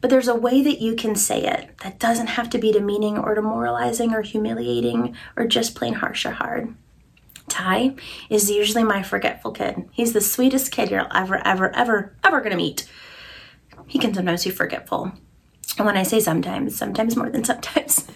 But 0.00 0.10
there's 0.10 0.28
a 0.28 0.34
way 0.34 0.62
that 0.62 0.80
you 0.80 0.96
can 0.96 1.14
say 1.14 1.44
it 1.44 1.78
that 1.82 1.98
doesn't 1.98 2.28
have 2.28 2.50
to 2.50 2.58
be 2.58 2.72
demeaning 2.72 3.18
or 3.18 3.34
demoralizing 3.34 4.12
or 4.12 4.22
humiliating 4.22 5.14
or 5.36 5.46
just 5.46 5.74
plain 5.74 5.94
harsh 5.94 6.26
or 6.26 6.32
hard. 6.32 6.74
Ty 7.48 7.94
is 8.30 8.50
usually 8.50 8.82
my 8.82 9.02
forgetful 9.02 9.52
kid. 9.52 9.88
He's 9.92 10.12
the 10.12 10.20
sweetest 10.20 10.72
kid 10.72 10.90
you're 10.90 11.06
ever, 11.14 11.46
ever, 11.46 11.74
ever, 11.76 12.16
ever 12.24 12.40
gonna 12.40 12.56
meet. 12.56 12.88
He 13.86 13.98
can 13.98 14.14
sometimes 14.14 14.44
be 14.44 14.50
forgetful. 14.50 15.12
And 15.76 15.86
when 15.86 15.96
I 15.96 16.02
say 16.02 16.18
sometimes, 16.18 16.76
sometimes 16.76 17.16
more 17.16 17.30
than 17.30 17.44
sometimes. 17.44 18.08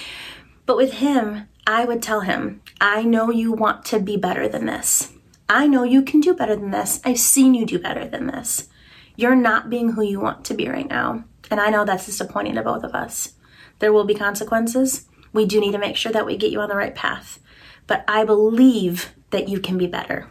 but 0.66 0.76
with 0.76 0.94
him, 0.94 1.48
I 1.68 1.84
would 1.84 2.02
tell 2.02 2.22
him, 2.22 2.62
I 2.80 3.02
know 3.02 3.30
you 3.30 3.52
want 3.52 3.84
to 3.86 4.00
be 4.00 4.16
better 4.16 4.48
than 4.48 4.64
this. 4.64 5.12
I 5.50 5.66
know 5.66 5.82
you 5.82 6.00
can 6.00 6.20
do 6.20 6.32
better 6.32 6.56
than 6.56 6.70
this. 6.70 6.98
I've 7.04 7.18
seen 7.18 7.52
you 7.52 7.66
do 7.66 7.78
better 7.78 8.08
than 8.08 8.26
this. 8.26 8.70
You're 9.16 9.36
not 9.36 9.68
being 9.68 9.92
who 9.92 10.02
you 10.02 10.18
want 10.18 10.46
to 10.46 10.54
be 10.54 10.66
right 10.66 10.88
now. 10.88 11.24
And 11.50 11.60
I 11.60 11.68
know 11.68 11.84
that's 11.84 12.06
disappointing 12.06 12.54
to 12.54 12.62
both 12.62 12.84
of 12.84 12.94
us. 12.94 13.34
There 13.80 13.92
will 13.92 14.04
be 14.04 14.14
consequences. 14.14 15.04
We 15.34 15.44
do 15.44 15.60
need 15.60 15.72
to 15.72 15.78
make 15.78 15.98
sure 15.98 16.10
that 16.10 16.24
we 16.24 16.38
get 16.38 16.52
you 16.52 16.60
on 16.60 16.70
the 16.70 16.74
right 16.74 16.94
path. 16.94 17.38
But 17.86 18.02
I 18.08 18.24
believe 18.24 19.12
that 19.28 19.50
you 19.50 19.60
can 19.60 19.76
be 19.76 19.86
better. 19.86 20.26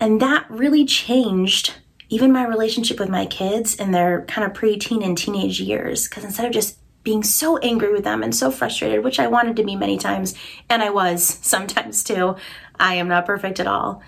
And 0.00 0.22
that 0.22 0.46
really 0.48 0.86
changed 0.86 1.74
even 2.08 2.32
my 2.32 2.46
relationship 2.46 2.98
with 2.98 3.10
my 3.10 3.26
kids 3.26 3.74
in 3.74 3.90
their 3.90 4.22
kind 4.22 4.50
of 4.50 4.56
preteen 4.56 5.04
and 5.04 5.18
teenage 5.18 5.60
years. 5.60 6.08
Because 6.08 6.24
instead 6.24 6.46
of 6.46 6.52
just 6.52 6.78
being 7.04 7.22
so 7.22 7.58
angry 7.58 7.92
with 7.92 8.04
them 8.04 8.22
and 8.22 8.34
so 8.34 8.50
frustrated, 8.50 9.04
which 9.04 9.20
I 9.20 9.28
wanted 9.28 9.56
to 9.56 9.64
be 9.64 9.76
many 9.76 9.98
times, 9.98 10.34
and 10.68 10.82
I 10.82 10.90
was 10.90 11.22
sometimes 11.42 12.02
too. 12.02 12.36
I 12.80 12.94
am 12.94 13.08
not 13.08 13.26
perfect 13.26 13.60
at 13.60 13.66
all. 13.66 14.02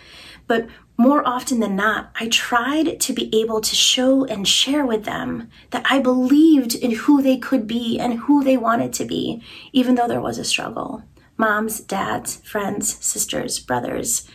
But 0.49 0.67
more 0.99 1.27
often 1.29 1.61
than 1.61 1.77
not, 1.77 2.11
I 2.19 2.29
tried 2.29 3.01
to 3.01 3.13
be 3.13 3.29
able 3.39 3.61
to 3.61 3.75
show 3.75 4.25
and 4.25 4.49
share 4.49 4.87
with 4.87 5.05
them 5.05 5.51
that 5.71 5.85
I 5.91 6.01
believed 6.01 6.75
in 6.75 6.93
who 6.93 7.21
they 7.23 7.37
could 7.37 7.67
be 7.67 7.99
and 7.99 8.21
who 8.21 8.43
they 8.43 8.57
wanted 8.57 8.95
to 8.95 9.05
be, 9.05 9.43
even 9.73 9.95
though 9.95 10.09
there 10.09 10.23
was 10.23 10.39
a 10.39 10.45
struggle. 10.45 11.03
Moms, 11.37 11.81
dads, 11.81 12.37
friends, 12.37 12.97
sisters, 13.05 13.59
brothers, 13.59 14.27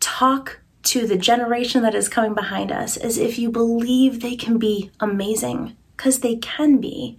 talk 0.00 0.60
to 0.84 1.06
the 1.06 1.18
generation 1.18 1.82
that 1.82 1.94
is 1.94 2.08
coming 2.08 2.32
behind 2.32 2.72
us 2.72 2.96
as 2.96 3.18
if 3.18 3.38
you 3.38 3.50
believe 3.50 4.20
they 4.20 4.36
can 4.36 4.58
be 4.58 4.90
amazing 5.00 5.76
because 5.96 6.20
they 6.20 6.36
can 6.36 6.78
be. 6.78 7.18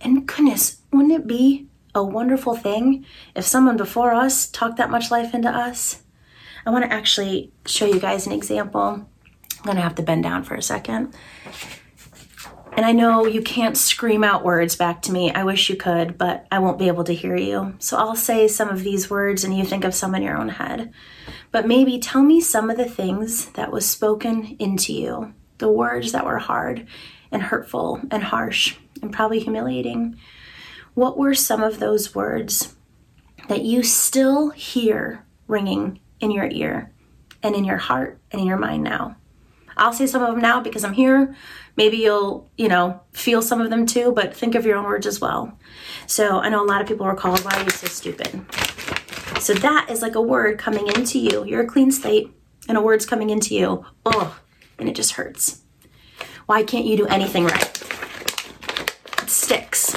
And 0.00 0.26
goodness, 0.26 0.82
wouldn't 0.92 1.12
it 1.12 1.26
be 1.26 1.66
a 1.94 2.02
wonderful 2.02 2.54
thing 2.54 3.04
if 3.34 3.44
someone 3.44 3.76
before 3.76 4.12
us 4.12 4.48
talked 4.48 4.76
that 4.76 4.90
much 4.90 5.10
life 5.10 5.34
into 5.34 5.48
us? 5.48 6.02
I 6.66 6.70
want 6.70 6.84
to 6.84 6.92
actually 6.92 7.52
show 7.66 7.86
you 7.86 7.98
guys 7.98 8.26
an 8.26 8.32
example. 8.32 9.06
I'm 9.58 9.64
going 9.64 9.76
to 9.76 9.82
have 9.82 9.94
to 9.96 10.02
bend 10.02 10.22
down 10.22 10.44
for 10.44 10.54
a 10.54 10.62
second. 10.62 11.14
And 12.72 12.86
I 12.86 12.92
know 12.92 13.26
you 13.26 13.42
can't 13.42 13.76
scream 13.76 14.22
out 14.22 14.44
words 14.44 14.76
back 14.76 15.02
to 15.02 15.12
me. 15.12 15.32
I 15.32 15.42
wish 15.42 15.68
you 15.68 15.74
could, 15.74 16.16
but 16.16 16.46
I 16.52 16.60
won't 16.60 16.78
be 16.78 16.86
able 16.86 17.02
to 17.04 17.14
hear 17.14 17.36
you. 17.36 17.74
So 17.80 17.96
I'll 17.96 18.14
say 18.14 18.46
some 18.46 18.68
of 18.68 18.84
these 18.84 19.10
words 19.10 19.42
and 19.42 19.56
you 19.56 19.64
think 19.64 19.84
of 19.84 19.96
some 19.96 20.14
in 20.14 20.22
your 20.22 20.36
own 20.36 20.48
head. 20.48 20.92
But 21.50 21.66
maybe 21.66 21.98
tell 21.98 22.22
me 22.22 22.40
some 22.40 22.70
of 22.70 22.76
the 22.76 22.88
things 22.88 23.46
that 23.52 23.72
was 23.72 23.88
spoken 23.88 24.54
into 24.60 24.92
you, 24.92 25.34
the 25.58 25.68
words 25.68 26.12
that 26.12 26.24
were 26.24 26.38
hard 26.38 26.86
and 27.32 27.42
hurtful 27.42 28.00
and 28.12 28.22
harsh 28.22 28.76
and 29.02 29.12
probably 29.12 29.40
humiliating. 29.40 30.16
What 30.94 31.16
were 31.16 31.34
some 31.34 31.62
of 31.62 31.78
those 31.78 32.14
words 32.14 32.76
that 33.48 33.62
you 33.62 33.82
still 33.82 34.50
hear 34.50 35.24
ringing 35.46 36.00
in 36.20 36.30
your 36.30 36.48
ear 36.50 36.92
and 37.42 37.54
in 37.54 37.64
your 37.64 37.76
heart 37.76 38.20
and 38.30 38.40
in 38.40 38.46
your 38.46 38.58
mind 38.58 38.84
now? 38.84 39.16
I'll 39.76 39.92
say 39.92 40.06
some 40.06 40.22
of 40.22 40.30
them 40.30 40.40
now 40.40 40.60
because 40.60 40.84
I'm 40.84 40.92
here. 40.92 41.36
Maybe 41.76 41.98
you'll, 41.98 42.50
you 42.56 42.68
know, 42.68 43.00
feel 43.12 43.40
some 43.40 43.60
of 43.60 43.70
them 43.70 43.86
too, 43.86 44.10
but 44.10 44.34
think 44.34 44.56
of 44.56 44.66
your 44.66 44.76
own 44.76 44.84
words 44.84 45.06
as 45.06 45.20
well. 45.20 45.56
So 46.08 46.40
I 46.40 46.48
know 46.48 46.64
a 46.64 46.66
lot 46.66 46.80
of 46.80 46.88
people 46.88 47.06
are 47.06 47.14
called, 47.14 47.44
why 47.44 47.52
are 47.52 47.62
you 47.62 47.70
so 47.70 47.86
stupid? 47.86 48.44
So 49.40 49.54
that 49.54 49.88
is 49.88 50.02
like 50.02 50.16
a 50.16 50.20
word 50.20 50.58
coming 50.58 50.88
into 50.88 51.20
you. 51.20 51.44
You're 51.44 51.62
a 51.62 51.66
clean 51.66 51.92
slate, 51.92 52.32
and 52.68 52.76
a 52.76 52.80
word's 52.80 53.06
coming 53.06 53.30
into 53.30 53.54
you. 53.54 53.86
Oh, 54.04 54.38
and 54.78 54.88
it 54.88 54.96
just 54.96 55.12
hurts. 55.12 55.62
Why 56.46 56.64
can't 56.64 56.84
you 56.84 56.96
do 56.96 57.06
anything 57.06 57.44
right? 57.44 57.77
Sticks. 59.48 59.94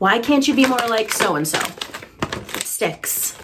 Why 0.00 0.18
can't 0.18 0.48
you 0.48 0.52
be 0.52 0.66
more 0.66 0.84
like 0.88 1.12
so 1.12 1.36
and 1.36 1.46
so? 1.46 1.60
Sticks. 2.64 3.36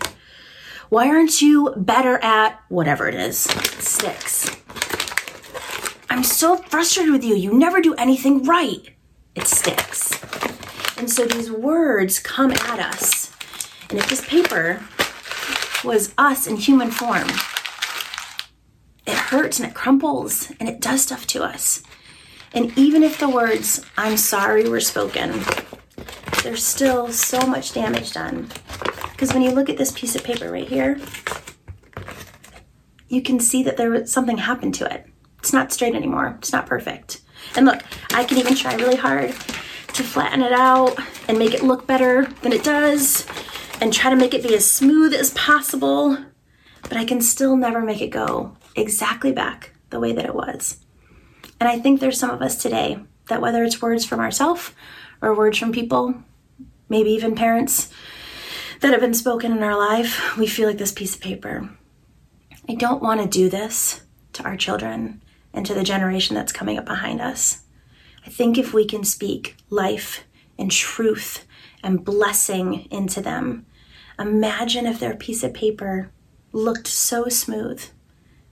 Why 0.89 1.07
aren't 1.07 1.41
you 1.41 1.73
better 1.77 2.19
at 2.19 2.61
whatever 2.69 3.07
it 3.07 3.15
is? 3.15 3.39
Sticks. 3.39 4.51
I'm 6.11 6.25
so 6.25 6.57
frustrated 6.57 7.13
with 7.13 7.23
you. 7.23 7.37
You 7.37 7.53
never 7.57 7.81
do 7.81 7.95
anything 7.95 8.43
right. 8.43 8.83
It 9.37 9.47
sticks. 9.47 10.11
And 10.99 11.09
so 11.09 11.27
these 11.27 11.53
words 11.53 12.19
come 12.19 12.51
at 12.51 12.81
us. 12.81 13.31
And 13.89 14.01
if 14.01 14.09
this 14.09 14.27
paper 14.27 14.83
was 15.85 16.13
us 16.19 16.49
in 16.49 16.57
human 16.57 16.91
form, 16.91 17.29
it 19.07 19.15
hurts 19.15 19.61
and 19.61 19.69
it 19.69 19.77
crumples 19.77 20.51
and 20.59 20.69
it 20.69 20.81
does 20.81 21.03
stuff 21.03 21.25
to 21.29 21.45
us. 21.45 21.85
And 22.55 22.77
even 22.79 23.03
if 23.03 23.19
the 23.19 23.29
words, 23.29 23.85
I'm 23.97 24.17
sorry, 24.17 24.69
were 24.69 24.81
spoken, 24.81 25.43
there's 26.45 26.65
still 26.65 27.11
so 27.11 27.41
much 27.47 27.73
damage 27.73 28.13
done. 28.13 28.49
Because 29.11 29.33
when 29.33 29.43
you 29.43 29.51
look 29.51 29.69
at 29.69 29.77
this 29.77 29.93
piece 29.93 30.15
of 30.15 30.23
paper 30.23 30.51
right 30.51 30.69
here, 30.69 31.01
you 33.09 33.23
can 33.23 33.41
see 33.41 33.63
that 33.65 33.77
there 33.77 33.91
was 33.91 34.13
something 34.13 34.39
happened 34.39 34.75
to 34.77 34.93
it. 34.93 35.07
It's 35.41 35.53
not 35.53 35.73
straight 35.73 35.95
anymore. 35.95 36.37
It's 36.39 36.53
not 36.53 36.67
perfect. 36.67 37.23
And 37.57 37.67
look, 37.67 37.83
I 38.13 38.25
can 38.25 38.39
even 38.39 38.55
try 38.55 38.75
really 38.77 38.97
hard 38.97 39.31
to 39.31 40.03
flatten 40.03 40.43
it 40.43 40.53
out 40.53 40.99
and 41.29 41.39
make 41.39 41.55
it 41.55 41.63
look 41.63 41.87
better 41.87 42.27
than 42.43 42.53
it 42.53 42.65
does 42.65 43.27
and 43.81 43.93
try 43.93 44.11
to 44.11 44.17
make 44.17 44.35
it 44.35 44.43
be 44.43 44.55
as 44.55 44.69
smooth 44.71 45.13
as 45.13 45.33
possible, 45.33 46.17
but 46.83 46.97
I 46.97 47.05
can 47.05 47.21
still 47.21 47.57
never 47.57 47.81
make 47.81 48.01
it 48.01 48.11
go 48.11 48.57
exactly 48.77 49.33
back 49.33 49.73
the 49.91 50.01
way 50.01 50.13
that 50.13 50.25
it 50.25 50.35
was. 50.35 50.84
And 51.65 51.73
I 51.73 51.79
think 51.79 51.99
there's 51.99 52.21
some 52.21 52.29
of 52.29 52.43
us 52.43 52.61
today 52.61 52.99
that 53.29 53.41
whether 53.41 53.65
it's 53.65 53.81
words 53.81 54.05
from 54.05 54.21
ourselves 54.21 54.73
or 55.23 55.35
words 55.35 55.57
from 55.57 55.73
people, 55.73 56.15
maybe 56.91 57.09
even 57.13 57.35
parents 57.35 57.91
that 58.81 58.93
have 58.93 59.01
been 59.01 59.15
spoken 59.15 59.51
in 59.51 59.63
our 59.63 59.75
life, 59.75 60.37
we 60.37 60.47
feel 60.47 60.69
like 60.69 60.77
this 60.77 60.93
piece 60.93 61.15
of 61.15 61.23
paper. 61.23 61.71
I 62.69 62.75
don't 62.75 63.03
want 63.03 63.23
to 63.23 63.27
do 63.27 63.49
this 63.49 64.03
to 64.35 64.43
our 64.43 64.59
children 64.59 65.23
and 65.55 65.65
to 65.65 65.73
the 65.73 65.85
generation 65.85 66.35
that's 66.37 66.53
coming 66.53 66.77
up 66.77 66.85
behind 66.85 67.23
us. 67.23 67.63
I 68.27 68.29
think 68.29 68.59
if 68.59 68.75
we 68.75 68.85
can 68.85 69.03
speak 69.03 69.57
life 69.71 70.25
and 70.59 70.71
truth 70.71 71.47
and 71.83 72.05
blessing 72.05 72.89
into 72.91 73.23
them, 73.23 73.65
imagine 74.19 74.85
if 74.85 75.01
their 75.01 75.17
piece 75.17 75.43
of 75.43 75.55
paper 75.55 76.11
looked 76.53 76.89
so 76.89 77.31
smooth 77.31 77.83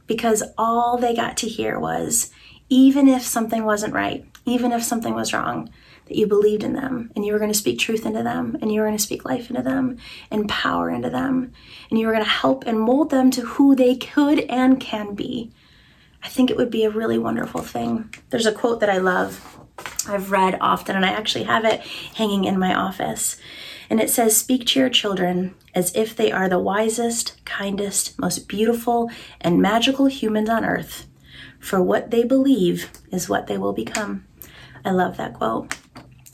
because 0.06 0.42
all 0.56 0.96
they 0.96 1.14
got 1.14 1.36
to 1.36 1.46
hear 1.46 1.78
was 1.78 2.30
even 2.68 3.08
if 3.08 3.22
something 3.22 3.64
wasn't 3.64 3.94
right, 3.94 4.24
even 4.44 4.72
if 4.72 4.82
something 4.82 5.14
was 5.14 5.32
wrong, 5.32 5.70
that 6.06 6.16
you 6.16 6.26
believed 6.26 6.64
in 6.64 6.72
them 6.72 7.10
and 7.14 7.24
you 7.24 7.32
were 7.32 7.38
going 7.38 7.52
to 7.52 7.58
speak 7.58 7.78
truth 7.78 8.04
into 8.04 8.22
them 8.22 8.56
and 8.60 8.72
you 8.72 8.80
were 8.80 8.86
going 8.86 8.96
to 8.96 9.02
speak 9.02 9.24
life 9.24 9.50
into 9.50 9.62
them 9.62 9.96
and 10.30 10.48
power 10.48 10.90
into 10.90 11.08
them 11.08 11.52
and 11.90 11.98
you 11.98 12.06
were 12.06 12.12
going 12.12 12.24
to 12.24 12.30
help 12.30 12.64
and 12.66 12.80
mold 12.80 13.10
them 13.10 13.30
to 13.30 13.42
who 13.42 13.74
they 13.74 13.94
could 13.94 14.40
and 14.40 14.80
can 14.80 15.14
be. 15.14 15.52
I 16.22 16.28
think 16.28 16.50
it 16.50 16.56
would 16.56 16.70
be 16.70 16.84
a 16.84 16.90
really 16.90 17.18
wonderful 17.18 17.62
thing. 17.62 18.14
There's 18.30 18.46
a 18.46 18.52
quote 18.52 18.80
that 18.80 18.90
I 18.90 18.98
love. 18.98 19.58
I've 20.08 20.30
read 20.30 20.58
often, 20.60 20.94
and 20.94 21.04
I 21.04 21.10
actually 21.10 21.44
have 21.44 21.64
it 21.64 21.80
hanging 22.14 22.44
in 22.44 22.58
my 22.58 22.74
office. 22.74 23.36
And 23.90 24.00
it 24.00 24.10
says, 24.10 24.36
Speak 24.36 24.66
to 24.66 24.78
your 24.78 24.88
children 24.88 25.54
as 25.74 25.94
if 25.94 26.14
they 26.14 26.30
are 26.30 26.48
the 26.48 26.58
wisest, 26.58 27.44
kindest, 27.44 28.18
most 28.18 28.48
beautiful, 28.48 29.10
and 29.40 29.60
magical 29.60 30.06
humans 30.06 30.48
on 30.48 30.64
earth. 30.64 31.06
For 31.58 31.82
what 31.82 32.10
they 32.10 32.24
believe 32.24 32.90
is 33.10 33.28
what 33.28 33.46
they 33.46 33.58
will 33.58 33.72
become. 33.72 34.26
I 34.84 34.90
love 34.90 35.16
that 35.16 35.34
quote. 35.34 35.76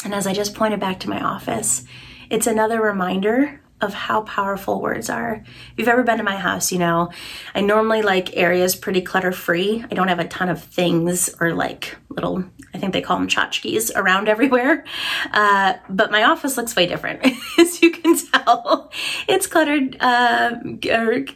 And 0.04 0.14
as 0.14 0.26
I 0.26 0.32
just 0.32 0.54
pointed 0.54 0.80
back 0.80 1.00
to 1.00 1.10
my 1.10 1.20
office, 1.20 1.84
it's 2.30 2.46
another 2.46 2.80
reminder 2.80 3.60
of 3.80 3.94
how 3.94 4.22
powerful 4.22 4.80
words 4.80 5.08
are. 5.08 5.44
If 5.44 5.72
you've 5.76 5.88
ever 5.88 6.02
been 6.02 6.18
to 6.18 6.24
my 6.24 6.36
house, 6.36 6.72
you 6.72 6.78
know, 6.78 7.10
I 7.54 7.60
normally 7.60 8.02
like 8.02 8.36
areas 8.36 8.74
pretty 8.74 9.02
clutter 9.02 9.32
free. 9.32 9.84
I 9.90 9.94
don't 9.94 10.08
have 10.08 10.18
a 10.18 10.26
ton 10.26 10.48
of 10.48 10.62
things 10.62 11.34
or 11.40 11.54
like 11.54 11.96
little, 12.08 12.44
I 12.74 12.78
think 12.78 12.92
they 12.92 13.00
call 13.00 13.18
them 13.18 13.28
tchotchkes 13.28 13.90
around 13.96 14.28
everywhere. 14.28 14.84
Uh, 15.32 15.74
but 15.88 16.10
my 16.10 16.24
office 16.24 16.56
looks 16.56 16.74
way 16.74 16.86
different, 16.86 17.24
as 17.58 17.80
you 17.80 17.90
can 17.90 18.16
tell. 18.16 18.90
It's 19.28 19.46
cluttered, 19.46 19.96
uh, 20.00 20.56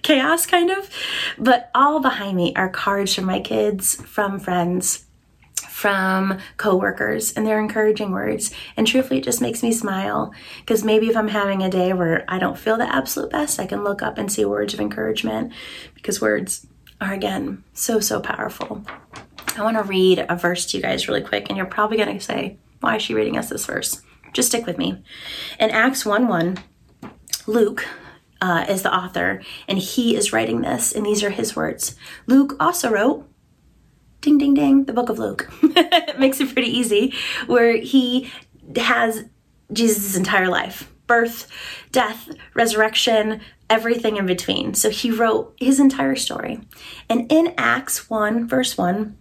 chaos 0.02 0.46
kind 0.46 0.70
of. 0.70 0.90
But 1.38 1.70
all 1.74 2.00
behind 2.00 2.36
me 2.36 2.52
are 2.56 2.68
cards 2.68 3.14
from 3.14 3.24
my 3.24 3.40
kids, 3.40 3.94
from 3.94 4.40
friends 4.40 5.04
from 5.82 6.38
coworkers 6.58 7.32
and 7.32 7.44
their 7.44 7.58
encouraging 7.58 8.12
words. 8.12 8.54
And 8.76 8.86
truthfully, 8.86 9.18
it 9.18 9.24
just 9.24 9.40
makes 9.40 9.64
me 9.64 9.72
smile 9.72 10.32
because 10.60 10.84
maybe 10.84 11.08
if 11.08 11.16
I'm 11.16 11.26
having 11.26 11.60
a 11.60 11.68
day 11.68 11.92
where 11.92 12.24
I 12.28 12.38
don't 12.38 12.56
feel 12.56 12.76
the 12.76 12.94
absolute 12.94 13.32
best, 13.32 13.58
I 13.58 13.66
can 13.66 13.82
look 13.82 14.00
up 14.00 14.16
and 14.16 14.30
see 14.30 14.44
words 14.44 14.74
of 14.74 14.80
encouragement 14.80 15.52
because 15.96 16.20
words 16.20 16.68
are, 17.00 17.12
again, 17.12 17.64
so, 17.72 17.98
so 17.98 18.20
powerful. 18.20 18.84
I 19.56 19.64
want 19.64 19.76
to 19.76 19.82
read 19.82 20.24
a 20.28 20.36
verse 20.36 20.66
to 20.66 20.76
you 20.76 20.82
guys 20.84 21.08
really 21.08 21.20
quick, 21.20 21.48
and 21.48 21.56
you're 21.56 21.66
probably 21.66 21.96
going 21.96 22.16
to 22.16 22.24
say, 22.24 22.58
Why 22.78 22.94
is 22.94 23.02
she 23.02 23.14
reading 23.14 23.36
us 23.36 23.48
this 23.48 23.66
verse? 23.66 24.02
Just 24.32 24.50
stick 24.50 24.66
with 24.66 24.78
me. 24.78 25.02
In 25.58 25.70
Acts 25.70 26.06
1 26.06 26.28
1, 26.28 26.58
Luke, 27.48 27.84
uh, 28.40 28.66
is 28.68 28.82
the 28.82 28.94
author, 28.94 29.42
and 29.66 29.78
he 29.78 30.14
is 30.14 30.32
writing 30.32 30.60
this, 30.60 30.92
and 30.92 31.04
these 31.04 31.24
are 31.24 31.30
his 31.30 31.56
words. 31.56 31.96
Luke 32.28 32.54
also 32.60 32.88
wrote, 32.88 33.28
ding, 34.22 34.38
ding, 34.38 34.54
ding, 34.54 34.84
the 34.84 34.92
book 34.92 35.10
of 35.10 35.18
Luke. 35.18 35.50
it 35.62 36.18
makes 36.18 36.40
it 36.40 36.52
pretty 36.52 36.70
easy, 36.70 37.14
where 37.46 37.76
he 37.76 38.32
has 38.76 39.24
Jesus' 39.72 40.16
entire 40.16 40.48
life 40.48 40.88
birth, 41.08 41.50
death, 41.90 42.30
resurrection, 42.54 43.40
everything 43.68 44.16
in 44.16 44.24
between. 44.24 44.72
So 44.72 44.88
he 44.88 45.10
wrote 45.10 45.54
his 45.58 45.78
entire 45.78 46.16
story. 46.16 46.60
And 47.06 47.30
in 47.30 47.52
Acts 47.58 48.08
1, 48.08 48.48
verse 48.48 48.78
1, 48.78 49.18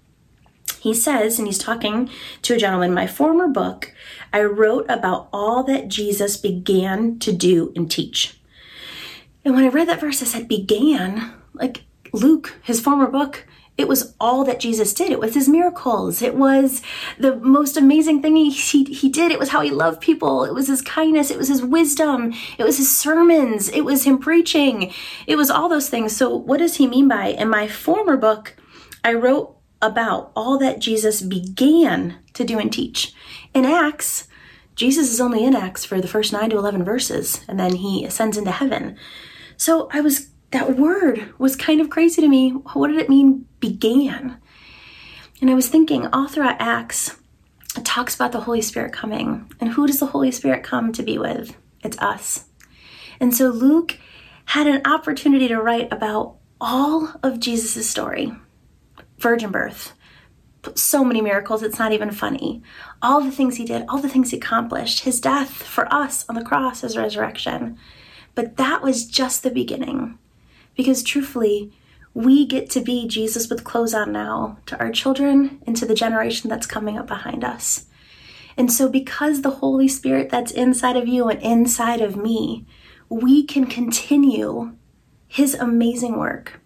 he 0.80 0.94
says, 0.94 1.38
and 1.38 1.48
he's 1.48 1.58
talking 1.58 2.10
to 2.44 2.54
a 2.54 2.58
gentleman, 2.58 2.94
my 2.94 3.08
former 3.08 3.48
book, 3.48 3.94
I 4.32 4.44
wrote 4.44 4.86
about 4.90 5.28
all 5.34 5.64
that 5.64 5.90
Jesus 5.90 6.38
began 6.38 7.20
to 7.20 7.34
do 7.34 7.74
and 7.76 7.92
teach. 7.92 8.40
And 9.44 9.54
when 9.54 9.66
I 9.66 9.70
read 9.70 9.90
that 9.90 10.00
verse, 10.00 10.22
I 10.22 10.26
said, 10.26 10.48
began, 10.48 11.34
like 11.54 11.84
Luke, 12.14 12.56
his 12.64 12.80
former 12.80 13.08
book, 13.08 13.46
it 13.78 13.88
was 13.88 14.16
all 14.20 14.44
that 14.44 14.60
Jesus 14.60 14.94
did. 14.94 15.12
It 15.12 15.20
was 15.20 15.34
his 15.34 15.50
miracles. 15.50 16.22
It 16.22 16.36
was 16.36 16.82
the 17.18 17.38
most 17.38 17.78
amazing 17.78 18.22
thing 18.22 18.36
he, 18.36 18.52
he, 18.52 18.84
he 18.84 19.10
did. 19.10 19.32
It 19.32 19.40
was 19.40 19.50
how 19.50 19.62
he 19.62 19.72
loved 19.72 20.02
people. 20.02 20.44
It 20.44 20.54
was 20.54 20.68
his 20.68 20.82
kindness. 20.82 21.32
It 21.32 21.38
was 21.38 21.48
his 21.48 21.64
wisdom. 21.64 22.34
It 22.58 22.64
was 22.64 22.78
his 22.78 22.96
sermons. 22.96 23.70
It 23.70 23.86
was 23.86 24.04
him 24.04 24.20
preaching. 24.20 24.94
It 25.26 25.36
was 25.36 25.50
all 25.50 25.70
those 25.70 25.90
things. 25.90 26.16
So, 26.16 26.36
what 26.36 26.60
does 26.60 26.76
he 26.76 26.86
mean 26.86 27.08
by 27.08 27.28
in 27.28 27.50
my 27.50 27.68
former 27.68 28.18
book, 28.18 28.56
I 29.04 29.14
wrote 29.14 29.56
about 29.82 30.32
all 30.36 30.58
that 30.60 30.80
Jesus 30.80 31.22
began 31.22 32.18
to 32.34 32.44
do 32.44 32.60
and 32.60 32.72
teach. 32.72 33.14
In 33.54 33.66
Acts, 33.66 34.28
Jesus 34.76 35.12
is 35.12 35.20
only 35.20 35.44
in 35.44 35.56
Acts 35.56 35.84
for 35.84 36.00
the 36.00 36.08
first 36.08 36.32
9 36.32 36.52
to 36.52 36.58
11 36.58 36.84
verses, 36.84 37.44
and 37.48 37.60
then 37.60 37.76
he 37.76 38.06
ascends 38.06 38.38
into 38.38 38.52
heaven. 38.52 38.98
So 39.58 39.90
I 39.92 40.02
was 40.02 40.31
that 40.52 40.78
word 40.78 41.34
was 41.38 41.56
kind 41.56 41.82
of 41.82 41.90
crazy 41.90 42.22
to 42.22 42.28
me. 42.28 42.52
What 42.52 42.88
did 42.88 42.98
it 42.98 43.10
mean, 43.10 43.48
began? 43.60 44.38
And 45.40 45.50
I 45.50 45.56
was 45.56 45.70
thinking 45.70 46.08
all 46.08 46.28
throughout 46.28 46.60
Acts, 46.60 47.18
it 47.78 47.86
talks 47.86 48.14
about 48.14 48.32
the 48.32 48.42
Holy 48.42 48.62
Spirit 48.62 48.94
coming. 48.94 49.52
And 49.60 49.72
who 49.72 49.88
does 49.88 50.00
the 50.00 50.08
Holy 50.08 50.32
Spirit 50.32 50.64
come 50.64 50.92
to 50.94 51.04
be 51.04 51.18
with? 51.18 51.56
It's 51.84 51.98
us. 52.00 52.46
And 53.20 53.34
so 53.34 53.48
Luke 53.48 53.98
had 54.46 54.68
an 54.68 54.82
opportunity 54.86 55.48
to 55.48 55.62
write 55.62 55.92
about 55.92 56.38
all 56.60 57.14
of 57.24 57.40
Jesus' 57.40 57.90
story 57.90 58.34
virgin 59.18 59.52
birth, 59.52 59.94
so 60.76 61.04
many 61.04 61.22
miracles, 61.22 61.64
it's 61.64 61.80
not 61.80 61.92
even 61.92 62.12
funny. 62.12 62.62
All 63.02 63.22
the 63.22 63.32
things 63.32 63.58
he 63.58 63.66
did, 63.66 63.86
all 63.88 64.00
the 64.00 64.10
things 64.10 64.32
he 64.32 64.38
accomplished, 64.38 65.02
his 65.02 65.22
death 65.22 65.52
for 65.52 65.92
us 65.94 66.26
on 66.28 66.36
the 66.36 66.44
cross, 66.44 66.82
his 66.82 66.98
resurrection. 66.98 67.78
But 68.36 68.58
that 68.58 68.82
was 68.82 69.06
just 69.06 69.44
the 69.44 69.52
beginning. 69.52 70.18
Because 70.82 71.04
truthfully, 71.04 71.72
we 72.16 72.44
get 72.44 72.68
to 72.72 72.82
be 72.82 73.08
Jesus 73.08 73.52
with 73.52 73.64
clothes 73.64 73.94
on 73.94 74.12
now 74.12 74.58
to 74.66 74.80
our 74.80 74.92
children 74.92 75.62
and 75.68 75.78
to 75.78 75.86
the 75.86 75.94
generation 75.94 76.50
that's 76.50 76.66
coming 76.66 76.98
up 76.98 77.06
behind 77.06 77.44
us. 77.44 77.86
And 78.58 78.74
so, 78.74 78.90
because 78.90 79.44
the 79.44 79.52
Holy 79.62 79.88
Spirit 79.88 80.32
that's 80.32 80.52
inside 80.52 80.98
of 80.98 81.08
you 81.08 81.30
and 81.30 81.40
inside 81.44 82.02
of 82.02 82.16
me, 82.16 82.66
we 83.10 83.44
can 83.44 83.68
continue 83.68 84.76
His 85.28 85.54
amazing 85.54 86.18
work. 86.18 86.60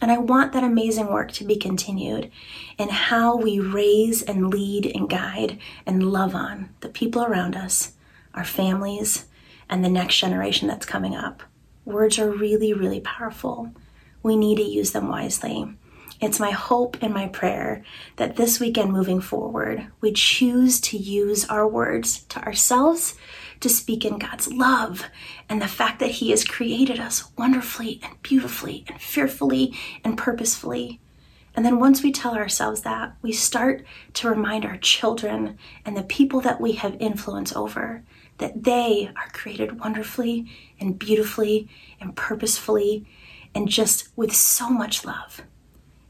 And 0.00 0.10
I 0.10 0.16
want 0.16 0.54
that 0.54 0.64
amazing 0.64 1.08
work 1.08 1.30
to 1.32 1.44
be 1.44 1.56
continued 1.56 2.30
in 2.78 2.88
how 2.88 3.36
we 3.36 3.60
raise 3.60 4.22
and 4.22 4.48
lead 4.48 4.90
and 4.94 5.10
guide 5.10 5.58
and 5.84 6.10
love 6.10 6.34
on 6.34 6.70
the 6.80 6.88
people 6.88 7.22
around 7.22 7.54
us, 7.54 7.92
our 8.32 8.46
families, 8.46 9.26
and 9.68 9.84
the 9.84 9.90
next 9.90 10.18
generation 10.18 10.68
that's 10.68 10.86
coming 10.86 11.14
up. 11.14 11.42
Words 11.88 12.18
are 12.18 12.30
really, 12.30 12.74
really 12.74 13.00
powerful. 13.00 13.70
We 14.22 14.36
need 14.36 14.56
to 14.56 14.62
use 14.62 14.92
them 14.92 15.08
wisely. 15.08 15.74
It's 16.20 16.38
my 16.38 16.50
hope 16.50 16.98
and 17.00 17.14
my 17.14 17.28
prayer 17.28 17.82
that 18.16 18.36
this 18.36 18.60
weekend 18.60 18.92
moving 18.92 19.22
forward, 19.22 19.86
we 20.02 20.12
choose 20.12 20.82
to 20.82 20.98
use 20.98 21.46
our 21.46 21.66
words 21.66 22.24
to 22.24 22.44
ourselves 22.44 23.14
to 23.60 23.70
speak 23.70 24.04
in 24.04 24.18
God's 24.18 24.52
love 24.52 25.06
and 25.48 25.62
the 25.62 25.66
fact 25.66 25.98
that 26.00 26.10
He 26.10 26.28
has 26.28 26.44
created 26.44 27.00
us 27.00 27.30
wonderfully 27.38 28.00
and 28.02 28.20
beautifully 28.20 28.84
and 28.86 29.00
fearfully 29.00 29.72
and 30.04 30.18
purposefully. 30.18 31.00
And 31.56 31.64
then 31.64 31.80
once 31.80 32.02
we 32.02 32.12
tell 32.12 32.34
ourselves 32.34 32.82
that, 32.82 33.14
we 33.22 33.32
start 33.32 33.82
to 34.12 34.28
remind 34.28 34.66
our 34.66 34.76
children 34.76 35.56
and 35.86 35.96
the 35.96 36.02
people 36.02 36.42
that 36.42 36.60
we 36.60 36.72
have 36.72 37.00
influence 37.00 37.56
over 37.56 38.04
that 38.38 38.64
they 38.64 39.10
are 39.16 39.30
created 39.32 39.80
wonderfully 39.80 40.46
and 40.80 40.98
beautifully 40.98 41.68
and 42.00 42.16
purposefully 42.16 43.06
and 43.54 43.68
just 43.68 44.08
with 44.16 44.34
so 44.34 44.70
much 44.70 45.04
love. 45.04 45.42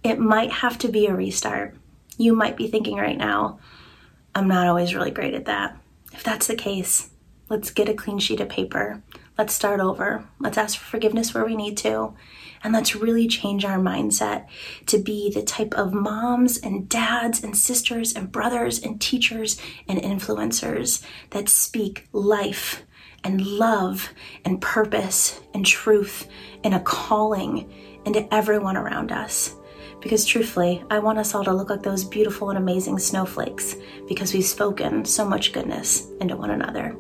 It 0.03 0.19
might 0.19 0.53
have 0.53 0.79
to 0.79 0.89
be 0.89 1.07
a 1.07 1.15
restart. 1.15 1.77
You 2.17 2.35
might 2.35 2.57
be 2.57 2.69
thinking 2.69 2.97
right 2.97 3.17
now, 3.17 3.59
I'm 4.35 4.49
not 4.49 4.67
always 4.67 4.95
really 4.95 5.11
great 5.11 5.35
at 5.35 5.47
that. 5.47 5.77
If 6.13 6.23
that's 6.23 6.47
the 6.47 6.55
case, 6.55 7.11
let's 7.49 7.71
get 7.71 7.89
a 7.89 7.95
clean 7.95 8.19
sheet 8.19 8.41
of 8.41 8.49
paper. 8.49 9.03
Let's 9.37 9.55
start 9.55 9.81
over. 9.81 10.25
Let's 10.39 10.59
ask 10.59 10.79
for 10.79 10.85
forgiveness 10.85 11.33
where 11.33 11.45
we 11.45 11.57
need 11.57 11.77
to. 11.79 12.15
And 12.63 12.73
let's 12.73 12.97
really 12.97 13.29
change 13.29 13.65
our 13.65 13.79
mindset 13.79 14.47
to 14.87 14.99
be 14.99 15.31
the 15.31 15.43
type 15.43 15.75
of 15.75 15.93
moms 15.93 16.59
and 16.59 16.89
dads 16.89 17.43
and 17.43 17.57
sisters 17.57 18.15
and 18.15 18.33
brothers 18.33 18.83
and 18.83 19.01
teachers 19.01 19.61
and 19.89 20.01
influencers 20.01 21.05
that 21.31 21.49
speak 21.49 22.09
life 22.13 22.85
and 23.25 23.45
love 23.45 24.11
and 24.45 24.61
purpose 24.61 25.41
and 25.55 25.65
truth 25.65 26.29
and 26.65 26.75
a 26.75 26.81
calling 26.81 27.71
into 28.05 28.33
everyone 28.33 28.77
around 28.77 29.13
us. 29.13 29.55
Because 30.01 30.25
truthfully, 30.25 30.85
I 30.91 31.01
want 31.01 31.19
us 31.19 31.35
all 31.35 31.45
to 31.45 31.53
look 31.53 31.71
like 31.71 31.83
those 31.83 32.05
beautiful 32.05 32.51
and 32.51 32.59
amazing 32.59 33.01
snowflakes 33.01 33.75
because 34.07 34.33
we've 34.33 34.45
spoken 34.45 35.05
so 35.05 35.25
much 35.25 35.53
goodness 35.53 36.07
into 36.21 36.37
one 36.37 36.51
another. 36.51 36.97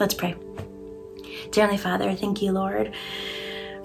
Let's 0.00 0.14
pray. 0.14 0.34
Dearly 1.52 1.76
Father, 1.76 2.12
thank 2.14 2.42
you, 2.42 2.50
Lord 2.50 2.94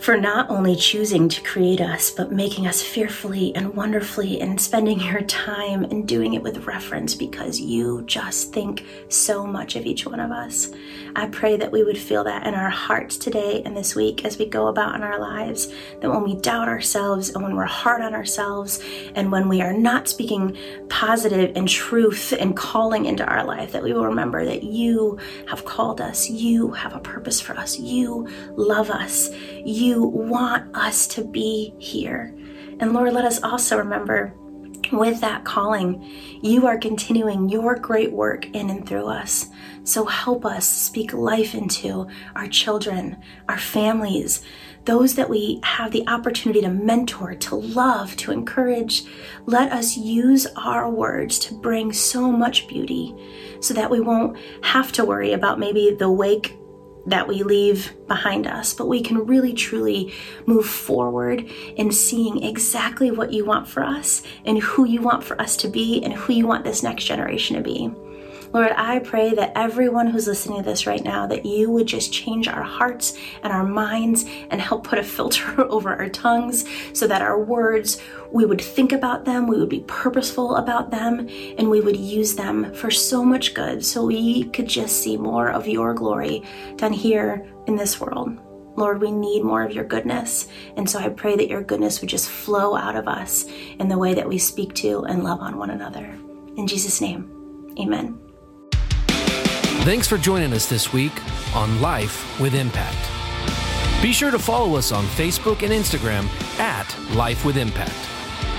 for 0.02 0.18
not 0.18 0.50
only 0.50 0.76
choosing 0.76 1.30
to 1.30 1.42
create 1.44 1.80
us, 1.80 2.10
but 2.10 2.32
making 2.32 2.66
us 2.66 2.82
fearfully 2.82 3.56
and 3.56 3.76
wonderfully 3.76 4.42
and 4.42 4.60
spending 4.60 5.00
your 5.12 5.22
time 5.22 5.84
and 5.84 6.08
doing 6.08 6.34
it 6.34 6.42
with 6.42 6.66
reference 6.66 7.14
because 7.14 7.60
you 7.60 8.02
just 8.08 8.52
think 8.52 8.84
so 9.10 9.46
much 9.46 9.76
of 9.76 9.86
each 9.86 10.06
one 10.06 10.20
of 10.20 10.32
us. 10.32 10.72
I 11.16 11.28
pray 11.28 11.56
that 11.58 11.72
we 11.72 11.84
would 11.84 11.98
feel 11.98 12.24
that 12.24 12.48
in 12.48 12.56
our 12.56 12.70
hearts 12.70 13.18
today 13.18 13.62
and 13.64 13.78
this 13.78 13.96
week 13.96 14.26
as 14.26 14.40
we 14.40 14.48
go 14.48 14.68
about 14.68 14.96
in 14.96 15.04
our 15.04 15.20
lives, 15.20 15.72
that 16.00 16.10
when 16.10 16.24
we 16.24 16.36
doubt 16.36 16.68
ourselves 16.68 17.30
and 17.30 17.44
when 17.44 17.56
we're 17.56 17.66
hard 17.66 18.02
on 18.02 18.16
ourselves 18.16 18.80
and 19.14 19.32
when 19.32 19.48
we 19.48 19.62
are 19.62 19.74
not 19.74 20.08
speaking 20.08 20.58
positive 20.90 21.56
and 21.56 21.70
truth 21.70 22.34
and 22.40 22.58
calling 22.58 23.06
into 23.06 23.26
our 23.26 23.44
life, 23.44 23.72
that 23.72 23.84
we 23.84 23.94
will 23.94 24.06
remember 24.06 24.46
that 24.46 24.64
you 24.64 25.20
have 25.48 25.64
called 25.66 26.02
us, 26.02 26.30
you 26.30 26.72
have 26.72 26.96
a 26.96 27.00
purpose 27.00 27.40
for 27.40 27.54
us, 27.56 27.78
you 27.78 28.28
love 28.56 28.90
us, 28.90 29.30
you 29.64 29.91
you 29.92 30.04
want 30.04 30.74
us 30.76 31.06
to 31.06 31.24
be 31.24 31.74
here. 31.78 32.34
And 32.80 32.94
Lord, 32.94 33.14
let 33.14 33.26
us 33.26 33.44
also 33.44 33.78
remember 33.78 34.34
with 34.92 35.22
that 35.22 35.44
calling, 35.44 36.04
you 36.42 36.66
are 36.68 36.78
continuing 36.78 37.50
your 37.50 37.76
great 37.76 38.12
work 38.12 38.46
in 38.48 38.70
and 38.70 38.88
through 38.88 39.08
us. 39.08 39.48
So 39.84 40.06
help 40.06 40.46
us 40.46 40.68
speak 40.68 41.14
life 41.14 41.56
into 41.56 42.08
our 42.36 42.48
children, 42.48 43.22
our 43.48 43.58
families, 43.58 44.44
those 44.86 45.16
that 45.16 45.30
we 45.30 45.60
have 45.64 45.92
the 45.92 46.08
opportunity 46.08 46.62
to 46.62 46.70
mentor, 46.70 47.36
to 47.36 47.56
love, 47.56 48.16
to 48.18 48.32
encourage. 48.32 49.04
Let 49.46 49.72
us 49.72 49.96
use 49.96 50.48
our 50.56 50.90
words 50.90 51.38
to 51.40 51.54
bring 51.54 51.94
so 51.94 52.32
much 52.32 52.68
beauty 52.68 53.14
so 53.60 53.74
that 53.74 53.90
we 53.90 54.00
won't 54.00 54.38
have 54.64 54.92
to 54.94 55.06
worry 55.06 55.34
about 55.34 55.60
maybe 55.60 55.96
the 55.98 56.12
wake 56.12 56.58
that 57.06 57.28
we 57.28 57.44
leave 57.44 57.94
behind 58.08 58.48
us, 58.48 58.74
but 58.74 58.88
we 58.88 59.02
can 59.02 59.26
really 59.26 59.54
truly 59.54 60.14
move 60.46 60.66
forward 60.66 61.50
in 61.76 61.92
seeing 61.92 62.44
exactly 62.44 63.12
what 63.12 63.34
you 63.34 63.46
want 63.46 63.68
for 63.68 63.84
us 63.84 64.24
and 64.46 64.60
who 64.60 64.86
you 64.86 65.02
want 65.02 65.24
for 65.24 65.40
us 65.42 65.58
to 65.58 65.68
be 65.68 66.04
and 66.04 66.14
who 66.14 66.34
you 66.34 66.48
want 66.48 66.64
this 66.64 66.84
next 66.84 67.06
generation 67.06 67.56
to 67.56 67.62
be. 67.64 67.92
Lord, 68.54 68.74
I 68.76 69.00
pray 69.00 69.34
that 69.34 69.54
everyone 69.56 70.08
who's 70.08 70.28
listening 70.28 70.58
to 70.58 70.70
this 70.70 70.86
right 70.86 71.04
now, 71.04 71.26
that 71.28 71.46
you 71.46 71.72
would 71.72 71.88
just 71.88 72.12
change 72.12 72.50
our 72.50 72.64
hearts 72.64 73.18
and 73.44 73.54
our 73.54 73.64
minds 73.64 74.26
and 74.50 74.60
help 74.60 74.84
put 74.84 75.00
a 75.00 75.04
filter 75.04 75.62
over 75.72 75.96
our 75.96 76.10
tongues 76.10 76.66
so 76.92 77.08
that 77.08 77.22
our 77.22 77.42
words, 77.42 78.02
we 78.30 78.44
would 78.44 78.60
think 78.60 78.92
about 78.92 79.24
them, 79.24 79.48
we 79.48 79.58
would 79.58 79.70
be 79.70 79.86
purposeful 79.88 80.58
about 80.58 80.92
them, 80.92 81.30
and 81.58 81.70
we 81.70 81.80
would 81.80 81.96
use 81.96 82.36
them 82.36 82.74
for 82.74 82.92
so 82.92 83.24
much 83.24 83.54
good 83.54 83.86
so 83.86 84.06
we 84.06 84.44
could 84.50 84.68
just 84.68 85.02
see 85.02 85.16
more 85.16 85.50
of 85.50 85.66
your 85.66 85.94
glory 85.94 86.44
done 86.76 86.94
here 86.94 87.50
in 87.68 87.78
this 87.78 88.02
world. 88.02 88.38
Lord, 88.76 89.00
we 89.00 89.12
need 89.12 89.44
more 89.44 89.64
of 89.64 89.74
your 89.74 89.84
goodness. 89.86 90.48
And 90.76 90.90
so 90.90 91.00
I 91.00 91.08
pray 91.10 91.38
that 91.38 91.50
your 91.50 91.62
goodness 91.62 92.02
would 92.02 92.10
just 92.10 92.30
flow 92.30 92.76
out 92.76 92.96
of 92.98 93.08
us 93.08 93.46
in 93.80 93.88
the 93.88 93.98
way 93.98 94.14
that 94.14 94.28
we 94.28 94.38
speak 94.38 94.74
to 94.76 95.04
and 95.06 95.24
love 95.24 95.40
on 95.40 95.58
one 95.58 95.70
another. 95.70 96.18
In 96.58 96.68
Jesus' 96.68 97.00
name, 97.00 97.76
amen. 97.80 98.31
Thanks 99.84 100.08
for 100.08 100.20
joining 100.20 100.54
us 100.54 100.68
this 100.68 100.94
week 100.94 101.12
on 101.56 101.82
Life 101.82 102.40
with 102.40 102.54
Impact. 102.54 103.00
Be 104.00 104.14
sure 104.14 104.30
to 104.30 104.38
follow 104.38 104.76
us 104.76 104.92
on 104.92 105.06
Facebook 105.06 105.64
and 105.64 105.74
Instagram 105.74 106.28
at 106.60 106.96
Life 107.16 107.46
with 107.46 107.58
Impact. 107.58 107.92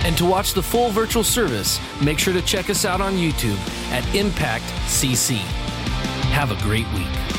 And 0.05 0.19
to 0.19 0.25
watch 0.25 0.53
the 0.53 0.63
full 0.65 0.91
virtual 0.91 1.23
service, 1.23 1.79
make 2.03 2.19
sure 2.19 2.35
to 2.35 2.43
check 2.43 2.71
us 2.71 2.85
out 2.85 3.01
on 3.01 3.13
YouTube 3.15 3.57
at 3.93 4.05
Impact 4.17 4.65
CC. 4.89 5.37
Have 6.33 6.51
a 6.51 6.61
great 6.61 6.93
week. 6.93 7.32